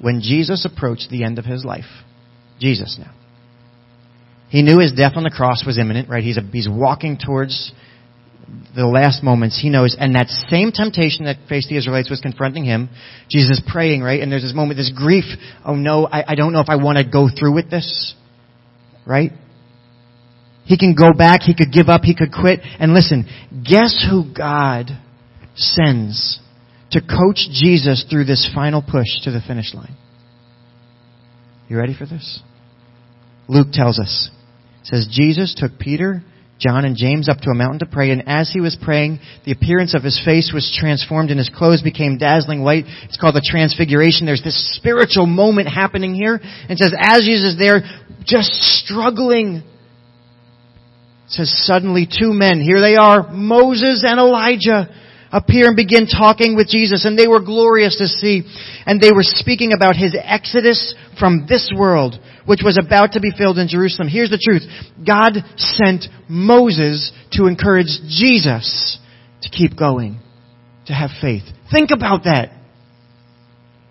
[0.00, 1.84] When Jesus approached the end of his life,
[2.60, 3.12] Jesus now,
[4.48, 6.22] he knew his death on the cross was imminent, right?
[6.22, 7.72] He's, a, he's walking towards
[8.74, 9.58] the last moments.
[9.60, 12.88] He knows, and that same temptation that faced the Israelites was confronting him.
[13.28, 14.20] Jesus praying, right?
[14.20, 15.24] And there's this moment, this grief.
[15.64, 18.14] Oh no, I, I don't know if I want to go through with this,
[19.06, 19.32] right?
[20.64, 22.60] He can go back, he could give up, he could quit.
[22.62, 23.26] And listen,
[23.68, 24.90] guess who God
[25.54, 26.40] sends
[26.90, 29.96] to coach Jesus through this final push to the finish line?
[31.68, 32.40] You ready for this?
[33.48, 34.30] Luke tells us.
[34.82, 36.22] It says Jesus took Peter,
[36.58, 39.52] John, and James up to a mountain to pray, and as he was praying, the
[39.52, 42.84] appearance of his face was transformed and his clothes became dazzling white.
[43.04, 44.24] It's called the transfiguration.
[44.24, 46.40] There's this spiritual moment happening here.
[46.42, 47.82] And says, as Jesus is there,
[48.24, 49.62] just struggling,
[51.28, 54.88] says suddenly two men, here they are, Moses and Elijah,
[55.32, 58.42] appear and begin talking with Jesus, and they were glorious to see.
[58.86, 63.32] And they were speaking about his exodus from this world, which was about to be
[63.36, 64.08] filled in Jerusalem.
[64.08, 64.62] Here's the truth.
[65.06, 68.98] God sent Moses to encourage Jesus
[69.42, 70.20] to keep going,
[70.86, 71.42] to have faith.
[71.70, 72.52] Think about that.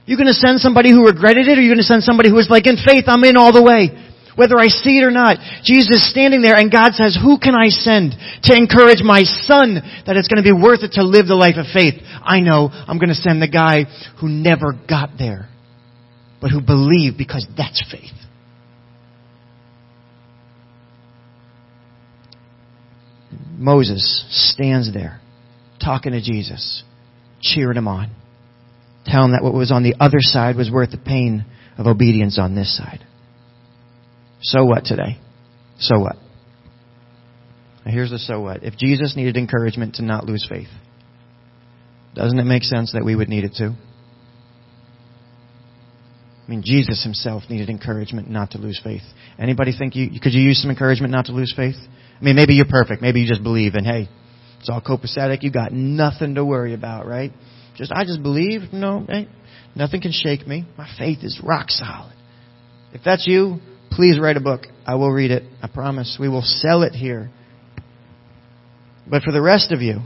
[0.05, 2.35] You're going to send somebody who regretted it, or you're going to send somebody who
[2.35, 3.89] was like, in faith, I'm in all the way?
[4.35, 5.37] Whether I see it or not.
[5.63, 9.75] Jesus is standing there and God says, who can I send to encourage my son
[10.05, 11.95] that it's going to be worth it to live the life of faith?
[12.23, 13.85] I know I'm going to send the guy
[14.19, 15.49] who never got there,
[16.41, 18.11] but who believed because that's faith.
[23.57, 25.21] Moses stands there
[25.81, 26.83] talking to Jesus,
[27.41, 28.11] cheering him on,
[29.05, 31.45] telling him that what was on the other side was worth the pain
[31.77, 33.05] of obedience on this side.
[34.45, 35.17] So what today?
[35.79, 36.17] So what?
[37.83, 38.63] Now here's the so what.
[38.63, 40.67] If Jesus needed encouragement to not lose faith,
[42.13, 43.71] doesn't it make sense that we would need it too?
[46.45, 49.01] I mean, Jesus himself needed encouragement not to lose faith.
[49.39, 51.75] Anybody think you could you use some encouragement not to lose faith?
[51.75, 53.01] I mean, maybe you're perfect.
[53.01, 54.07] Maybe you just believe, and hey,
[54.59, 55.41] it's all copacetic.
[55.41, 57.31] You got nothing to worry about, right?
[57.75, 58.71] Just I just believe.
[58.71, 59.27] No, hey,
[59.75, 60.65] nothing can shake me.
[60.77, 62.13] My faith is rock solid.
[62.93, 63.59] If that's you,
[63.95, 64.63] Please write a book.
[64.85, 65.43] I will read it.
[65.61, 66.17] I promise.
[66.19, 67.31] We will sell it here.
[69.09, 69.99] But for the rest of you,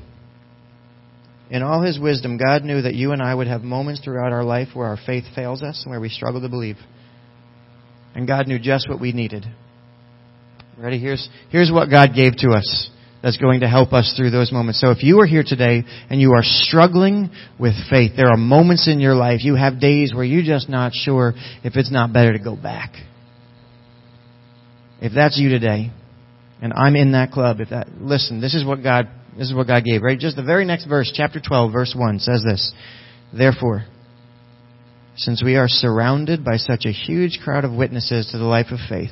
[1.49, 4.43] in all His wisdom, God knew that you and I would have moments throughout our
[4.43, 6.77] life where our faith fails us and where we struggle to believe.
[8.13, 9.45] And God knew just what we needed.
[10.77, 10.99] Ready?
[10.99, 12.91] Here's, here's what God gave to us
[13.23, 14.79] that's going to help us through those moments.
[14.79, 18.87] So if you are here today and you are struggling with faith, there are moments
[18.87, 22.33] in your life, you have days where you're just not sure if it's not better
[22.33, 22.91] to go back.
[25.01, 25.91] If that's you today,
[26.61, 29.07] and I'm in that club, if that, listen, this is what God,
[29.37, 30.19] this is what God gave, right?
[30.19, 32.73] Just the very next verse, chapter 12, verse 1 says this.
[33.33, 33.85] Therefore,
[35.15, 38.79] since we are surrounded by such a huge crowd of witnesses to the life of
[38.89, 39.11] faith,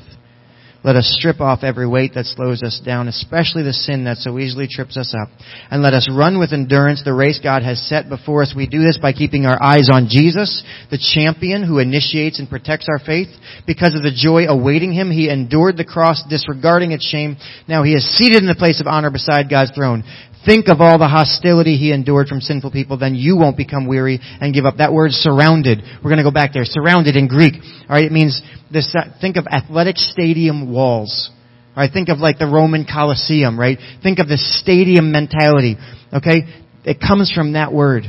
[0.84, 4.38] let us strip off every weight that slows us down, especially the sin that so
[4.38, 5.30] easily trips us up.
[5.72, 8.54] And let us run with endurance the race God has set before us.
[8.56, 12.88] We do this by keeping our eyes on Jesus, the champion who initiates and protects
[12.90, 13.30] our faith.
[13.66, 17.38] Because of the joy awaiting him, he endured the cross, disregarding its shame.
[17.68, 20.04] Now he is seated in the place of honor beside God's throne.
[20.48, 24.22] Think of all the hostility he endured from sinful people, then you won't become weary
[24.40, 24.78] and give up.
[24.78, 26.64] That word surrounded, we're going to go back there.
[26.64, 27.56] Surrounded in Greek.
[27.84, 31.32] Alright, it means this, uh, think of athletic stadium walls.
[31.76, 33.78] Alright, think of like the Roman Colosseum, right?
[34.02, 35.76] Think of the stadium mentality.
[36.14, 36.64] Okay?
[36.86, 38.04] It comes from that word.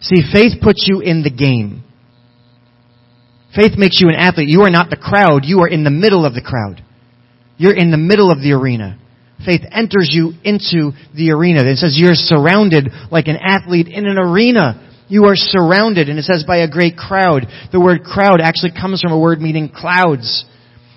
[0.00, 1.84] See, faith puts you in the game.
[3.54, 4.48] Faith makes you an athlete.
[4.48, 6.82] You are not the crowd, you are in the middle of the crowd.
[7.58, 8.98] You're in the middle of the arena.
[9.44, 11.64] Faith enters you into the arena.
[11.64, 14.82] It says you're surrounded like an athlete in an arena.
[15.08, 17.46] You are surrounded, and it says by a great crowd.
[17.70, 20.44] The word crowd actually comes from a word meaning clouds.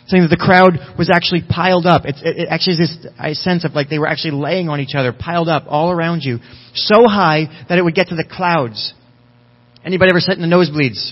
[0.08, 2.04] Saying that the crowd was actually piled up.
[2.06, 5.14] It's, it, actually is this sense of like they were actually laying on each other,
[5.14, 6.40] piled up all around you,
[6.74, 8.94] so high that it would get to the clouds.
[9.86, 11.12] Anybody ever sit in the nosebleeds?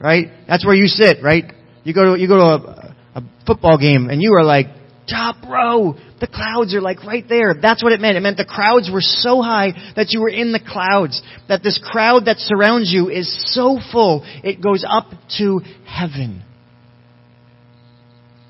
[0.00, 0.28] Right?
[0.48, 1.44] That's where you sit, right?
[1.82, 4.68] You go to, you go to a, a football game and you are like
[5.08, 5.94] top row.
[6.20, 7.54] The clouds are like right there.
[7.60, 8.16] That's what it meant.
[8.16, 11.20] It meant the crowds were so high that you were in the clouds.
[11.48, 16.42] That this crowd that surrounds you is so full, it goes up to heaven.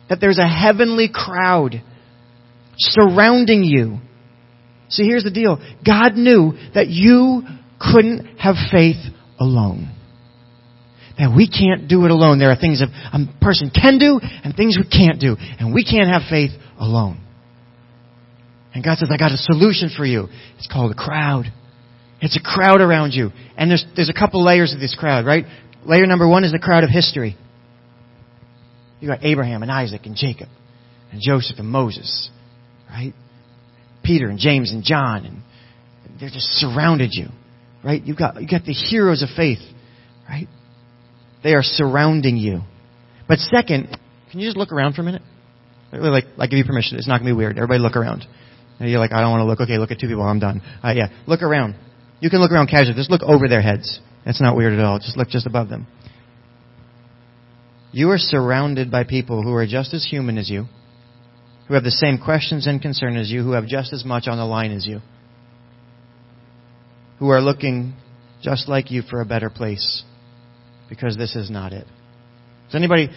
[0.08, 1.82] That there's a heavenly crowd
[2.76, 3.98] surrounding you.
[4.88, 5.58] See, here's the deal.
[5.84, 7.42] God knew that you
[7.80, 9.02] couldn't have faith
[9.38, 9.90] alone
[11.18, 12.38] that we can't do it alone.
[12.38, 12.88] There are things a
[13.40, 15.36] person can do and things we can't do.
[15.38, 17.20] And we can't have faith alone.
[18.74, 20.26] And God says, I got a solution for you.
[20.58, 21.46] It's called a crowd.
[22.20, 23.30] It's a crowd around you.
[23.56, 25.44] And there's, there's a couple layers of this crowd, right?
[25.86, 27.36] Layer number one is the crowd of history.
[29.00, 30.48] You got Abraham and Isaac and Jacob
[31.12, 32.30] and Joseph and Moses,
[32.88, 33.12] right?
[34.02, 35.42] Peter and James and John and
[36.18, 37.28] they're just surrounded you,
[37.84, 38.02] right?
[38.02, 39.58] You got, you got the heroes of faith,
[40.28, 40.48] right?
[41.44, 42.62] They are surrounding you.
[43.28, 43.96] But second,
[44.30, 45.22] can you just look around for a minute?
[45.92, 46.98] Like, I give you permission.
[46.98, 47.56] It's not going to be weird.
[47.56, 48.26] Everybody look around.
[48.80, 49.60] And you're like, I don't want to look.
[49.60, 50.22] Okay, look at two people.
[50.24, 50.62] I'm done.
[50.82, 51.76] Uh, yeah, look around.
[52.18, 52.96] You can look around casually.
[52.96, 54.00] Just look over their heads.
[54.24, 54.98] That's not weird at all.
[54.98, 55.86] Just look just above them.
[57.92, 60.64] You are surrounded by people who are just as human as you,
[61.68, 64.38] who have the same questions and concern as you, who have just as much on
[64.38, 65.00] the line as you,
[67.20, 67.94] who are looking
[68.42, 70.02] just like you for a better place
[70.88, 71.86] because this is not it.
[72.66, 73.10] Does anybody,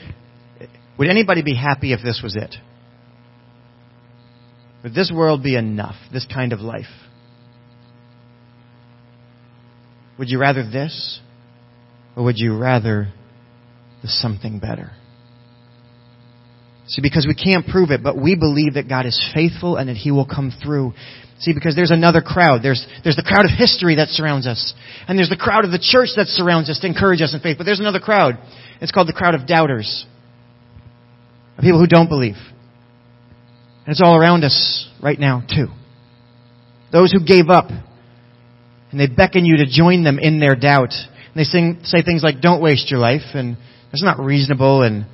[0.98, 2.56] would anybody be happy if this was it?
[4.84, 6.86] Would this world be enough, this kind of life?
[10.18, 11.20] Would you rather this?
[12.16, 13.14] Or would you rather
[14.02, 14.92] the something better?
[16.88, 19.98] See, because we can't prove it, but we believe that God is faithful and that
[19.98, 20.94] He will come through.
[21.40, 22.64] See, because there's another crowd.
[22.64, 24.74] There's, there's the crowd of history that surrounds us.
[25.08, 27.58] And there's the crowd of the church that surrounds us to encourage us in faith.
[27.58, 28.40] But there's another crowd.
[28.82, 30.06] It's called the crowd of doubters.
[31.58, 32.38] Of people who don't believe.
[33.86, 35.68] And it's all around us right now, too.
[36.92, 37.70] Those who gave up.
[37.70, 40.94] And they beckon you to join them in their doubt.
[40.94, 43.34] And they sing, say things like, don't waste your life.
[43.34, 43.58] And
[43.92, 44.84] that's not reasonable.
[44.84, 45.06] And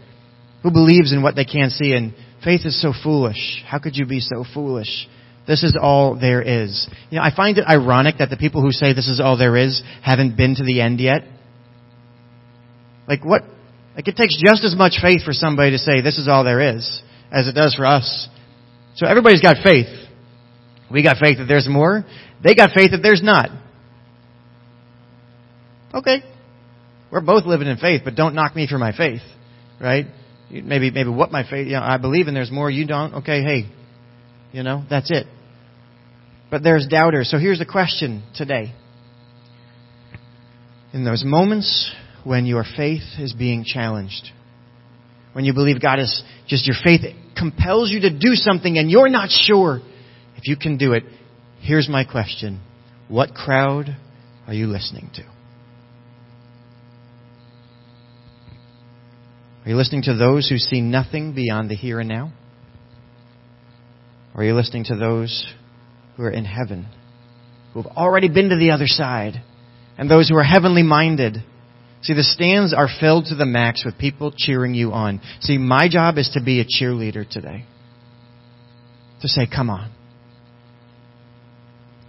[0.64, 1.94] who believes in what they can't see?
[1.94, 3.64] And faith is so foolish.
[3.68, 5.08] How could you be so foolish?
[5.46, 6.88] This is all there is.
[7.10, 9.58] You know, I find it ironic that the people who say this is all there
[9.58, 11.24] is haven't been to the end yet.
[13.08, 13.44] Like what?
[13.96, 16.76] Like it takes just as much faith for somebody to say this is all there
[16.76, 18.30] is as it does for us.
[18.96, 19.88] So everybody's got faith.
[20.90, 22.06] We got faith that there's more.
[22.44, 23.50] They got faith that there's not.
[25.94, 26.24] Okay.
[27.12, 29.22] We're both living in faith, but don't knock me for my faith.
[29.80, 30.06] Right?
[30.50, 33.16] Maybe, maybe what my faith, you know, I believe in there's more, you don't.
[33.16, 33.72] Okay, hey,
[34.52, 35.26] you know, that's it.
[36.52, 37.32] But there's doubters.
[37.32, 38.74] So here's the question today.
[40.94, 41.92] In those moments
[42.24, 44.30] when your faith is being challenged,
[45.34, 47.02] when you believe God is just your faith
[47.36, 49.82] compels you to do something and you're not sure
[50.38, 51.04] if you can do it,
[51.62, 52.62] here's my question.
[53.08, 53.98] What crowd
[54.48, 55.33] are you listening to?
[59.66, 62.34] Are you listening to those who see nothing beyond the here and now?
[64.36, 65.48] Or are you listening to those
[66.18, 66.88] who are in heaven,
[67.74, 69.42] who have already been to the other side,
[69.98, 71.38] and those who are heavenly minded?
[72.02, 75.22] See, the stands are filled to the max with people cheering you on.
[75.40, 77.66] See, my job is to be a cheerleader today.
[79.22, 79.90] To say, come on.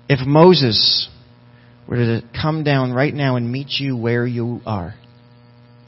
[0.08, 1.08] If Moses
[1.86, 4.94] were to come down right now and meet you where you are,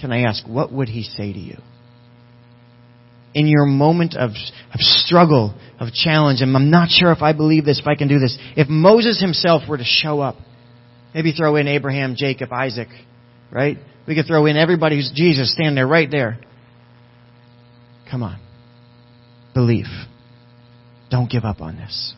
[0.00, 1.58] can I ask, what would he say to you?
[3.34, 7.64] In your moment of, of struggle, of challenge, and I'm not sure if I believe
[7.64, 8.36] this, if I can do this.
[8.56, 10.36] If Moses himself were to show up,
[11.14, 12.88] maybe throw in Abraham, Jacob, Isaac,
[13.50, 13.76] right?
[14.06, 16.38] We could throw in everybody who's Jesus standing there right there.
[18.10, 18.40] Come on.
[19.54, 19.86] Believe.
[21.10, 22.14] Don't give up on this.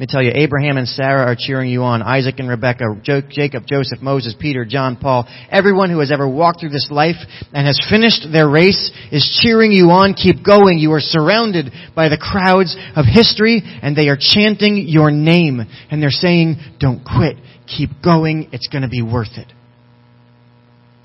[0.00, 2.00] Let me tell you, Abraham and Sarah are cheering you on.
[2.00, 5.28] Isaac and Rebecca, Jacob, Joseph, Moses, Peter, John, Paul.
[5.50, 7.16] Everyone who has ever walked through this life
[7.52, 10.14] and has finished their race is cheering you on.
[10.14, 10.78] Keep going.
[10.78, 15.60] You are surrounded by the crowds of history and they are chanting your name.
[15.90, 17.36] And they're saying, don't quit.
[17.66, 18.48] Keep going.
[18.52, 19.52] It's going to be worth it.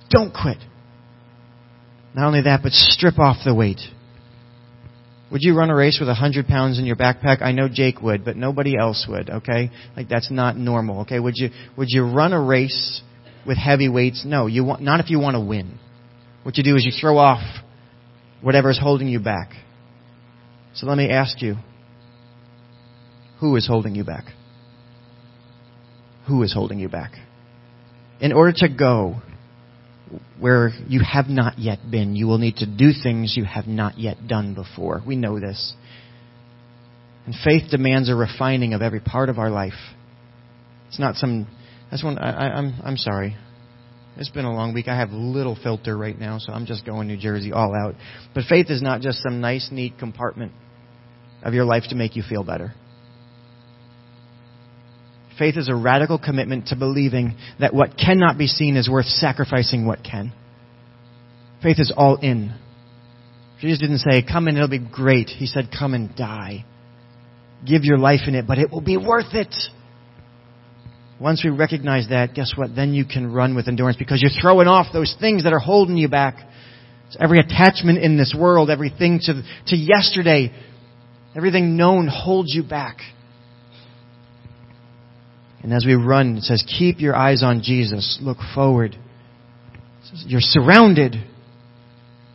[0.09, 0.59] Don't quit.
[2.13, 3.81] Not only that, but strip off the weight.
[5.35, 7.41] Would you run a race with a hundred pounds in your backpack?
[7.41, 9.69] I know Jake would, but nobody else would, okay?
[9.97, 11.19] Like that's not normal, okay?
[11.19, 13.01] Would you, would you run a race
[13.45, 14.23] with heavy weights?
[14.25, 15.77] No, you want, not if you want to win.
[16.43, 17.41] What you do is you throw off
[18.41, 19.49] whatever is holding you back.
[20.73, 21.55] So let me ask you,
[23.41, 24.27] who is holding you back?
[26.29, 27.11] Who is holding you back?
[28.21, 29.17] In order to go,
[30.39, 32.15] where you have not yet been.
[32.15, 35.01] You will need to do things you have not yet done before.
[35.05, 35.73] We know this.
[37.25, 39.73] And faith demands a refining of every part of our life.
[40.87, 41.47] It's not some.
[41.89, 42.17] That's one.
[42.17, 42.73] I, I, I'm.
[42.83, 43.35] I'm sorry.
[44.17, 44.87] It's been a long week.
[44.87, 47.95] I have little filter right now, so I'm just going New Jersey all out.
[48.33, 50.53] But faith is not just some nice, neat compartment
[51.43, 52.73] of your life to make you feel better.
[55.37, 59.85] Faith is a radical commitment to believing that what cannot be seen is worth sacrificing
[59.85, 60.31] what can.
[61.61, 62.53] Faith is all in.
[63.59, 65.27] Jesus didn't say, come and it'll be great.
[65.27, 66.65] He said, come and die.
[67.67, 69.53] Give your life in it, but it will be worth it.
[71.19, 72.75] Once we recognize that, guess what?
[72.75, 75.97] Then you can run with endurance because you're throwing off those things that are holding
[75.97, 76.35] you back.
[77.19, 80.51] Every attachment in this world, everything to, to yesterday,
[81.35, 82.97] everything known holds you back.
[85.65, 88.19] And as we run, it says, keep your eyes on Jesus.
[88.21, 88.95] Look forward.
[90.27, 91.15] You're surrounded.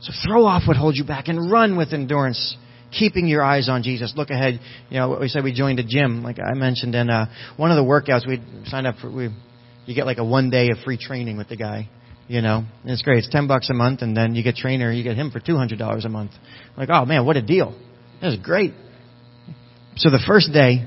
[0.00, 2.56] So throw off what holds you back and run with endurance
[2.90, 4.14] keeping your eyes on Jesus.
[4.16, 4.58] Look ahead.
[4.88, 7.26] You know, we said we joined a gym, like I mentioned, and uh,
[7.56, 9.10] one of the workouts we signed up for.
[9.10, 9.28] We
[9.86, 11.88] you get like a one day of free training with the guy.
[12.28, 13.18] You know, and it's great.
[13.18, 14.92] It's ten bucks a month, and then you get trainer.
[14.92, 16.30] You get him for two hundred dollars a month.
[16.76, 17.76] Like, oh man, what a deal!
[18.20, 18.72] This is great.
[19.96, 20.86] So the first day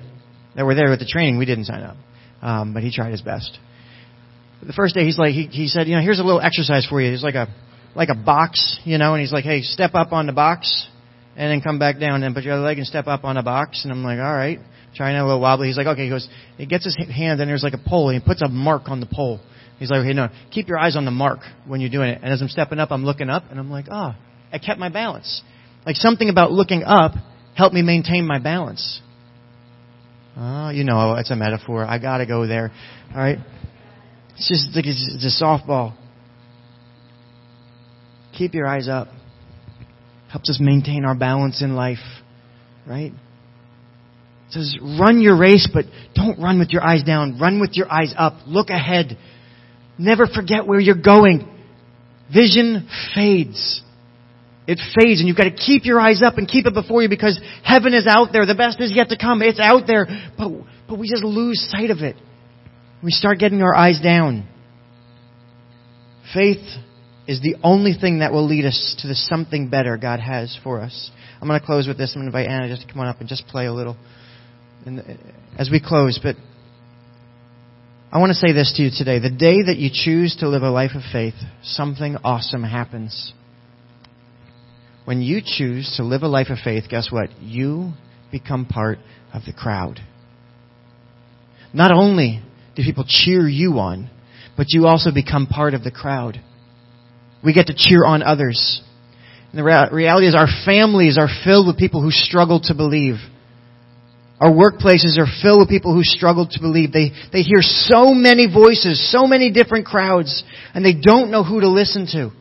[0.55, 1.97] that we're there with the training, we didn't sign up,
[2.43, 3.57] um, but he tried his best.
[4.61, 7.01] The first day, he's like, he, he said, you know, here's a little exercise for
[7.01, 7.11] you.
[7.11, 7.47] He's like a
[7.95, 10.87] like a box, you know, and he's like, hey, step up on the box
[11.35, 13.43] and then come back down and put your other leg and step up on a
[13.43, 13.83] box.
[13.83, 14.59] And I'm like, all right.
[14.95, 15.67] Trying a little wobbly.
[15.67, 16.03] He's like, okay.
[16.03, 16.27] He goes,
[16.57, 18.99] he gets his hand and there's like a pole and he puts a mark on
[18.99, 19.39] the pole.
[19.79, 22.19] He's like, okay, no, keep your eyes on the mark when you're doing it.
[22.21, 24.79] And as I'm stepping up, I'm looking up and I'm like, ah, oh, I kept
[24.79, 25.41] my balance.
[25.85, 27.13] Like something about looking up
[27.55, 29.01] helped me maintain my balance.
[30.35, 31.85] Oh, you know, it's a metaphor.
[31.85, 32.71] I gotta go there.
[33.11, 33.37] All right.
[34.35, 35.95] It's just like it's, it's a softball.
[38.35, 39.09] Keep your eyes up.
[40.31, 41.99] Helps us maintain our balance in life,
[42.87, 43.11] right?
[43.11, 47.39] It says, run your race, but don't run with your eyes down.
[47.39, 48.37] Run with your eyes up.
[48.47, 49.17] Look ahead.
[49.99, 51.47] Never forget where you're going.
[52.33, 53.82] Vision fades.
[54.65, 57.09] It fades, and you've got to keep your eyes up and keep it before you
[57.09, 58.45] because heaven is out there.
[58.45, 59.41] The best is yet to come.
[59.41, 60.07] It's out there.
[60.37, 60.51] But,
[60.87, 62.15] but we just lose sight of it.
[63.03, 64.47] We start getting our eyes down.
[66.33, 66.65] Faith
[67.27, 70.79] is the only thing that will lead us to the something better God has for
[70.79, 71.11] us.
[71.41, 72.13] I'm going to close with this.
[72.15, 73.97] I'm going to invite Anna just to come on up and just play a little
[75.57, 76.19] as we close.
[76.23, 76.37] But
[78.13, 79.19] I want to say this to you today.
[79.19, 81.33] The day that you choose to live a life of faith,
[81.63, 83.33] something awesome happens.
[85.05, 87.29] When you choose to live a life of faith, guess what?
[87.41, 87.93] You
[88.31, 88.99] become part
[89.33, 89.99] of the crowd.
[91.73, 92.41] Not only
[92.75, 94.09] do people cheer you on,
[94.55, 96.39] but you also become part of the crowd.
[97.43, 98.81] We get to cheer on others.
[99.51, 103.15] And the reality is our families are filled with people who struggle to believe.
[104.39, 106.91] Our workplaces are filled with people who struggle to believe.
[106.91, 110.43] They, they hear so many voices, so many different crowds,
[110.73, 112.31] and they don't know who to listen to.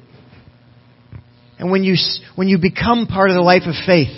[1.63, 1.95] And when you,
[2.35, 4.11] when you become part of the life of faith,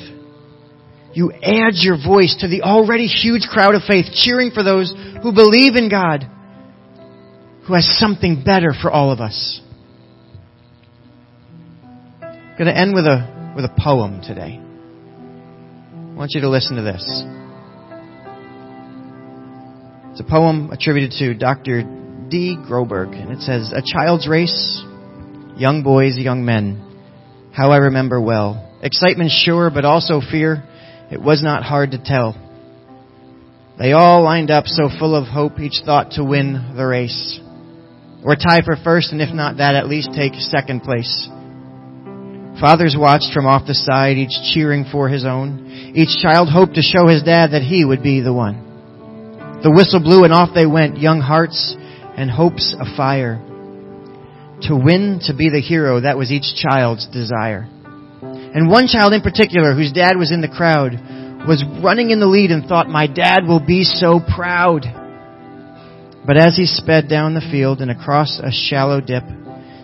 [1.12, 4.90] you add your voice to the already huge crowd of faith, cheering for those
[5.22, 6.24] who believe in God,
[7.66, 9.60] who has something better for all of us.
[12.22, 14.58] I'm going to end with a, with a poem today.
[14.58, 17.04] I want you to listen to this.
[20.12, 21.82] It's a poem attributed to Dr.
[22.30, 22.56] D.
[22.56, 24.82] Groberg, and it says, A child's race,
[25.58, 26.83] young boys, young men,
[27.54, 28.72] how I remember well.
[28.82, 30.62] Excitement sure, but also fear.
[31.10, 32.34] It was not hard to tell.
[33.78, 37.40] They all lined up so full of hope, each thought to win the race.
[38.24, 41.28] Or tie for first, and if not that, at least take second place.
[42.60, 45.92] Fathers watched from off the side, each cheering for his own.
[45.94, 49.60] Each child hoped to show his dad that he would be the one.
[49.62, 51.76] The whistle blew and off they went, young hearts
[52.16, 53.40] and hopes afire.
[54.64, 57.68] To win, to be the hero, that was each child's desire.
[58.22, 60.94] And one child in particular, whose dad was in the crowd,
[61.46, 64.86] was running in the lead and thought, my dad will be so proud.
[66.26, 69.24] But as he sped down the field and across a shallow dip,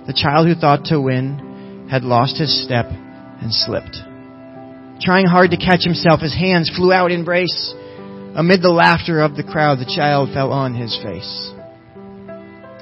[0.07, 3.99] the child who thought to win had lost his step and slipped.
[5.03, 7.75] Trying hard to catch himself, his hands flew out in brace.
[8.35, 11.53] Amid the laughter of the crowd, the child fell on his face.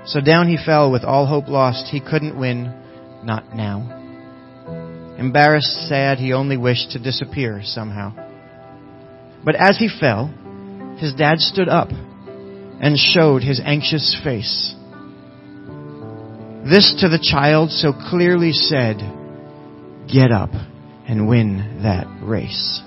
[0.09, 1.88] So down he fell with all hope lost.
[1.90, 2.72] He couldn't win,
[3.22, 3.94] not now.
[5.18, 8.14] Embarrassed, sad, he only wished to disappear somehow.
[9.44, 10.28] But as he fell,
[10.96, 14.74] his dad stood up and showed his anxious face.
[16.64, 18.96] This to the child so clearly said,
[20.11, 20.50] Get up
[21.06, 22.80] and win that race.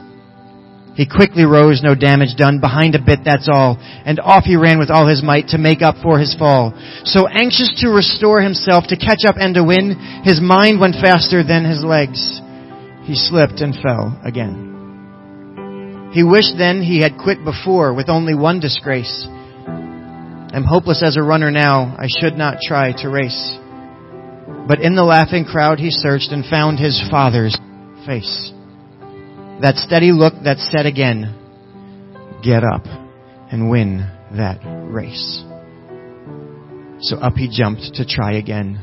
[0.95, 4.77] He quickly rose, no damage done, behind a bit, that's all, and off he ran
[4.77, 6.73] with all his might to make up for his fall.
[7.05, 11.43] So anxious to restore himself, to catch up and to win, his mind went faster
[11.43, 12.41] than his legs.
[13.03, 16.11] He slipped and fell again.
[16.13, 19.25] He wished then he had quit before with only one disgrace.
[19.25, 23.57] I'm hopeless as a runner now, I should not try to race.
[24.67, 27.57] But in the laughing crowd he searched and found his father's
[28.05, 28.51] face.
[29.61, 31.37] That steady look that said again,
[32.43, 32.85] get up
[33.51, 33.99] and win
[34.35, 35.43] that race.
[37.01, 38.79] So up he jumped to try again.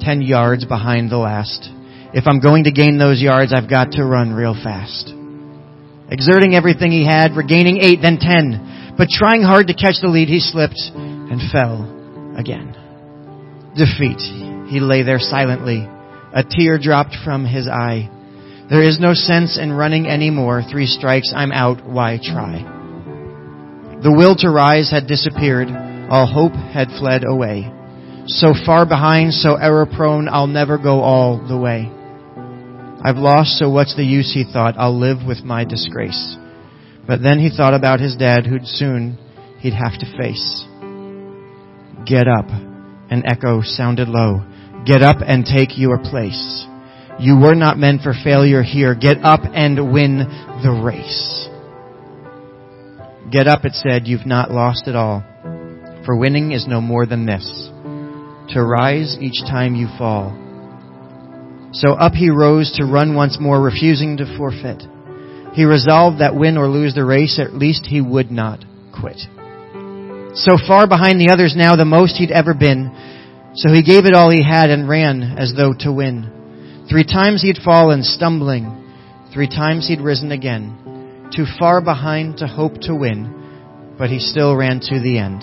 [0.00, 1.68] Ten yards behind the last.
[2.12, 5.08] If I'm going to gain those yards, I've got to run real fast.
[6.10, 8.94] Exerting everything he had, regaining eight, then ten.
[8.98, 11.88] But trying hard to catch the lead, he slipped and fell
[12.36, 12.76] again.
[13.76, 14.20] Defeat.
[14.68, 15.88] He lay there silently.
[16.34, 18.10] A tear dropped from his eye.
[18.70, 20.62] There is no sense in running anymore.
[20.62, 21.84] Three strikes, I'm out.
[21.84, 22.62] Why try?
[24.02, 25.68] The will to rise had disappeared.
[26.10, 27.70] All hope had fled away.
[28.26, 31.90] So far behind, so error prone, I'll never go all the way.
[33.04, 34.76] I've lost, so what's the use, he thought.
[34.78, 36.36] I'll live with my disgrace.
[37.06, 39.18] But then he thought about his dad, who'd soon
[39.58, 40.64] he'd have to face.
[42.06, 42.46] Get up.
[43.10, 44.44] An echo sounded low.
[44.86, 46.66] Get up and take your place.
[47.22, 48.96] You were not meant for failure here.
[48.96, 50.18] Get up and win
[50.64, 51.48] the race.
[53.30, 54.08] Get up, it said.
[54.08, 55.22] You've not lost it all.
[56.04, 57.46] For winning is no more than this.
[58.54, 60.36] To rise each time you fall.
[61.70, 64.82] So up he rose to run once more, refusing to forfeit.
[65.54, 69.20] He resolved that win or lose the race, at least he would not quit.
[70.34, 72.90] So far behind the others now, the most he'd ever been.
[73.54, 76.41] So he gave it all he had and ran as though to win.
[76.92, 78.66] Three times he'd fallen, stumbling.
[79.32, 81.30] Three times he'd risen again.
[81.34, 85.40] Too far behind to hope to win, but he still ran to the end.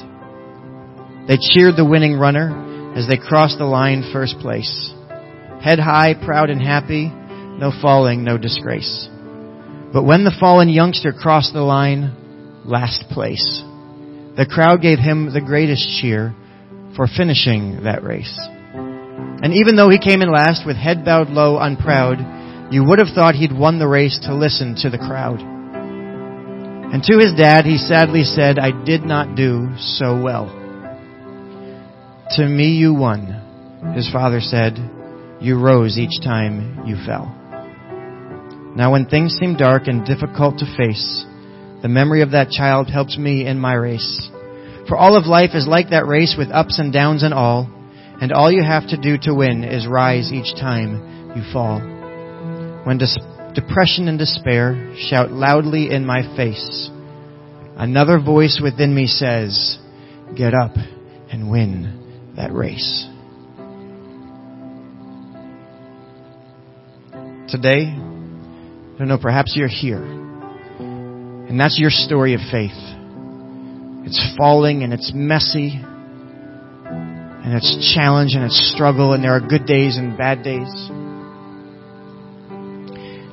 [1.27, 4.93] They cheered the winning runner as they crossed the line first place.
[5.59, 9.09] Head high, proud and happy, no falling, no disgrace.
[9.91, 13.63] But when the fallen youngster crossed the line, last place,
[14.37, 16.35] the crowd gave him the greatest cheer
[16.95, 18.37] for finishing that race.
[19.41, 23.15] And even though he came in last with head bowed low, unproud, you would have
[23.15, 25.39] thought he'd won the race to listen to the crowd.
[25.39, 30.47] And to his dad, he sadly said, I did not do so well.
[32.37, 34.77] To me you won, his father said.
[35.41, 37.33] You rose each time you fell.
[38.75, 41.25] Now when things seem dark and difficult to face,
[41.81, 44.29] the memory of that child helps me in my race.
[44.87, 47.69] For all of life is like that race with ups and downs and all,
[48.21, 51.79] and all you have to do to win is rise each time you fall.
[52.85, 53.17] When dis-
[53.53, 56.89] depression and despair shout loudly in my face,
[57.77, 59.77] another voice within me says,
[60.35, 60.71] get up
[61.31, 63.07] and win that race.
[67.49, 70.03] Today, I don't know, perhaps you're here.
[70.03, 72.77] And that's your story of faith.
[74.05, 75.81] It's falling and it's messy.
[77.43, 80.69] And it's challenge and it's struggle and there are good days and bad days.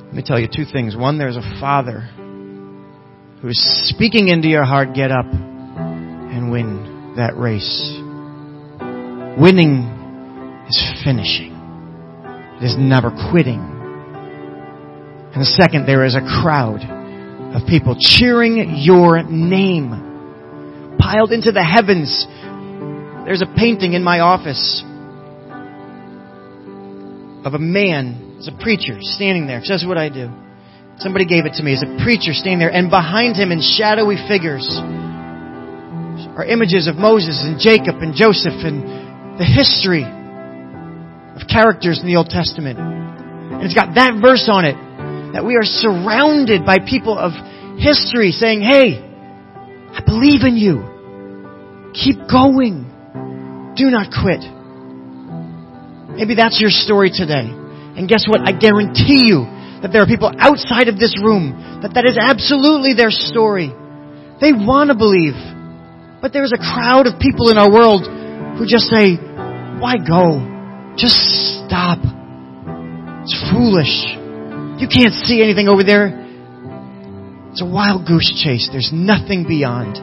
[0.05, 0.95] Let me tell you two things.
[0.95, 2.01] One, there's a father
[3.41, 7.93] who is speaking into your heart, get up and win that race.
[9.39, 9.83] Winning
[10.67, 11.53] is finishing.
[12.59, 13.59] It is never quitting.
[15.35, 16.81] And second, there is a crowd
[17.53, 22.25] of people cheering your name piled into the heavens.
[23.27, 24.81] There's a painting in my office
[27.43, 29.59] of a man, as a preacher, standing there.
[29.59, 30.31] Just what I do.
[30.99, 34.15] Somebody gave it to me as a preacher standing there, and behind him in shadowy
[34.31, 34.63] figures
[36.39, 42.15] are images of Moses and Jacob and Joseph and the history of characters in the
[42.15, 42.79] Old Testament.
[42.79, 44.79] And it's got that verse on it
[45.35, 47.35] that we are surrounded by people of
[47.75, 51.91] history saying, Hey, I believe in you.
[51.91, 52.87] Keep going.
[53.77, 54.41] Do not quit.
[56.17, 57.45] Maybe that's your story today.
[57.45, 58.41] And guess what?
[58.41, 59.45] I guarantee you
[59.85, 61.53] that there are people outside of this room
[61.85, 63.69] that that is absolutely their story.
[64.41, 65.37] They want to believe.
[66.21, 68.01] But there's a crowd of people in our world
[68.57, 69.13] who just say,
[69.77, 70.41] why go?
[70.97, 71.21] Just
[71.61, 72.01] stop.
[73.21, 74.17] It's foolish.
[74.81, 76.25] You can't see anything over there.
[77.53, 78.69] It's a wild goose chase.
[78.71, 80.01] There's nothing beyond.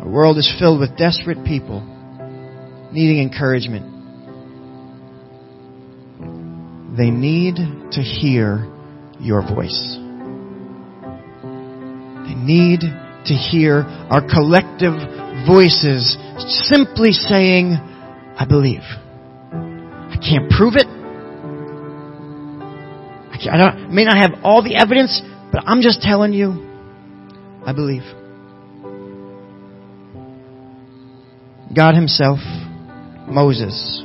[0.00, 1.80] Our world is filled with desperate people
[2.92, 3.96] needing encouragement.
[6.96, 8.66] They need to hear
[9.20, 9.96] your voice.
[12.26, 14.94] They need to hear our collective
[15.46, 16.16] voices
[16.68, 18.82] simply saying, I believe.
[18.82, 20.86] I can't prove it.
[23.30, 25.22] I, I may not have all the evidence,
[25.52, 26.66] but I'm just telling you,
[27.64, 28.02] I believe.
[31.74, 32.38] God Himself,
[33.28, 34.02] Moses,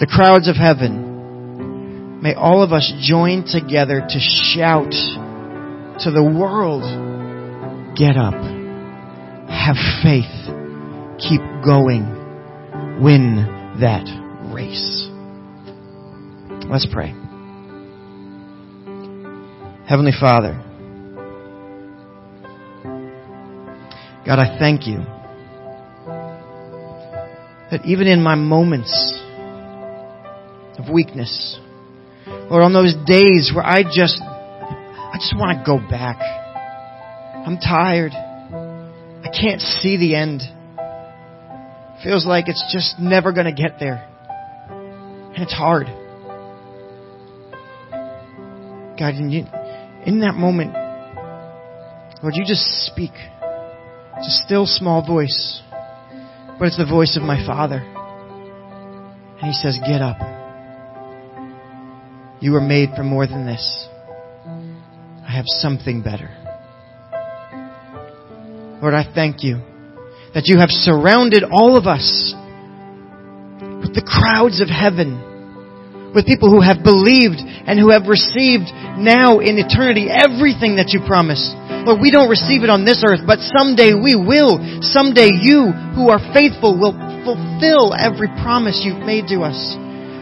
[0.00, 4.90] the crowds of heaven, may all of us join together to shout
[6.00, 6.82] to the world,
[7.94, 8.34] get up,
[9.50, 10.24] have faith,
[11.18, 12.08] keep going,
[13.02, 14.06] win that
[14.54, 15.08] race.
[16.70, 17.14] Let's pray.
[19.86, 20.64] Heavenly Father,
[24.24, 25.17] God, I thank you
[27.70, 28.92] that even in my moments
[30.78, 31.58] of weakness,
[32.26, 36.18] Lord, on those days where I just, I just want to go back.
[37.46, 38.12] I'm tired.
[38.12, 40.42] I can't see the end.
[42.02, 44.06] Feels like it's just never going to get there.
[44.70, 45.86] And it's hard.
[48.98, 49.44] God, in, you,
[50.06, 50.72] in that moment,
[52.22, 53.12] Lord, you just speak.
[53.14, 55.62] It's a still small voice,
[56.58, 57.78] but it's the voice of my Father.
[59.40, 60.18] And He says, Get up.
[62.40, 63.88] You were made for more than this.
[64.46, 66.30] I have something better.
[68.80, 69.60] Lord, I thank you
[70.34, 72.34] that you have surrounded all of us
[73.82, 79.38] with the crowds of heaven, with people who have believed and who have received now
[79.38, 81.50] in eternity everything that you promised.
[81.86, 84.58] Lord, we don't receive it on this earth, but someday we will.
[84.82, 89.56] Someday you, who are faithful, will fulfill every promise you've made to us.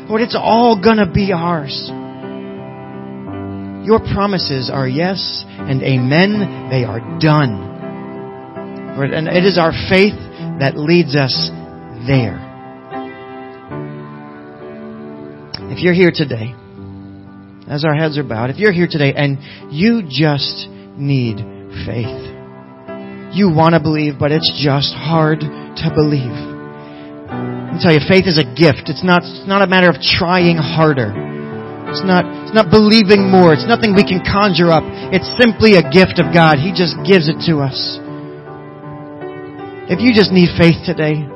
[0.09, 1.75] Lord, it's all gonna be ours.
[3.87, 6.71] Your promises are yes and amen.
[6.71, 8.97] They are done.
[8.97, 10.19] Lord, and it is our faith
[10.59, 11.51] that leads us
[12.07, 12.43] there.
[15.71, 16.55] If you're here today,
[17.69, 19.39] as our heads are bowed, if you're here today and
[19.71, 21.39] you just need
[21.85, 22.35] faith,
[23.37, 26.57] you want to believe, but it's just hard to believe.
[27.29, 28.89] I tell you, faith is a gift.
[28.89, 31.13] It's not, it's not a matter of trying harder.
[31.93, 33.53] It's not, it's not believing more.
[33.53, 34.83] It's nothing we can conjure up.
[35.13, 36.57] It's simply a gift of God.
[36.57, 37.77] He just gives it to us.
[39.93, 41.29] If you just need faith today,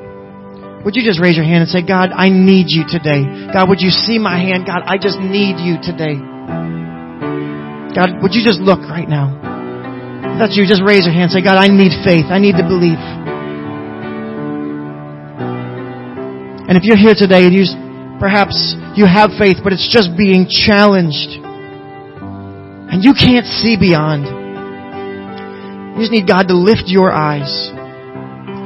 [0.81, 3.21] would you just raise your hand and say, God, I need you today.
[3.53, 4.65] God, would you see my hand?
[4.65, 6.17] God, I just need you today.
[7.93, 9.50] God, would you just look right now?
[10.21, 12.29] If that's you, just raise your hand say, God, I need faith.
[12.29, 13.01] I need to believe.
[16.69, 17.65] And if you're here today and you
[18.21, 18.55] perhaps
[18.95, 24.29] you have faith, but it's just being challenged, and you can't see beyond,
[25.97, 27.49] you just need God to lift your eyes.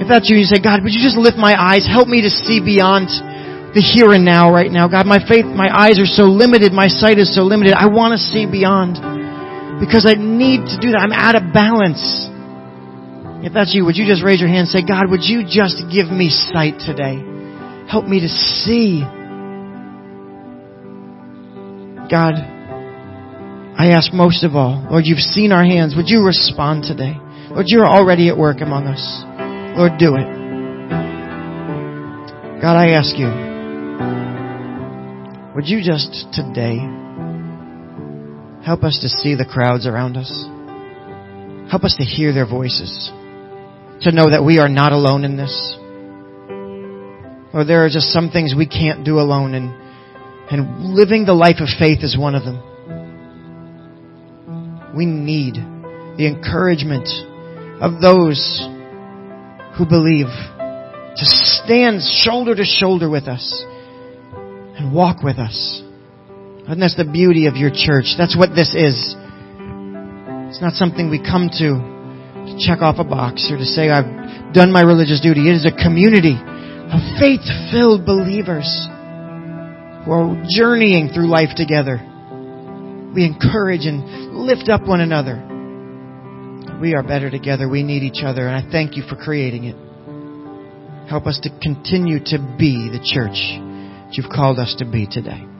[0.03, 1.88] If that's you, you say, God, would you just lift my eyes?
[1.88, 3.08] Help me to see beyond
[3.74, 4.91] the here and now right now.
[4.91, 6.76] God, my faith, my eyes are so limited.
[6.76, 7.74] My sight is so limited.
[7.74, 8.99] I want to see beyond
[9.80, 10.99] because I need to do that.
[11.03, 12.30] I'm out of balance.
[13.45, 15.84] If that's you, would you just raise your hand and say, God, would you just
[15.91, 17.21] give me sight today?
[17.89, 19.03] Help me to see.
[22.09, 22.36] God,
[23.78, 25.95] I ask most of all, Lord, you've seen our hands.
[25.95, 27.17] Would you respond today?
[27.49, 29.23] Lord, you're already at work among us.
[29.78, 30.28] Lord, do it.
[32.61, 33.28] God, I ask you,
[35.53, 36.80] would you just today
[38.66, 40.30] help us to see the crowds around us?
[41.70, 43.11] Help us to hear their voices,
[44.01, 45.76] to know that we are not alone in this.
[47.53, 49.72] Or there are just some things we can't do alone, and,
[50.51, 52.61] and living the life of faith is one of them.
[54.97, 55.55] We need
[56.18, 57.07] the encouragement
[57.82, 58.66] of those
[59.78, 63.63] who believe to stand shoulder to shoulder with us
[64.34, 65.84] and walk with us.
[66.68, 68.16] And that's the beauty of your church.
[68.18, 69.16] That's what this is.
[70.49, 71.70] It's not something we come to
[72.45, 75.49] to check off a box or to say I've done my religious duty.
[75.49, 78.66] It is a community of faith-filled believers
[80.05, 81.97] who are journeying through life together.
[83.13, 85.41] We encourage and lift up one another.
[86.82, 87.70] We are better together.
[87.70, 88.47] We need each other.
[88.47, 89.76] And I thank you for creating it.
[91.09, 95.55] Help us to continue to be the church that you've called us to be today.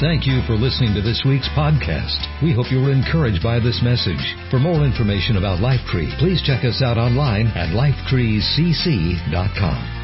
[0.00, 2.18] Thank you for listening to this week's podcast.
[2.42, 4.34] We hope you were encouraged by this message.
[4.50, 10.01] For more information about LifeTree, please check us out online at lifetreecc.com.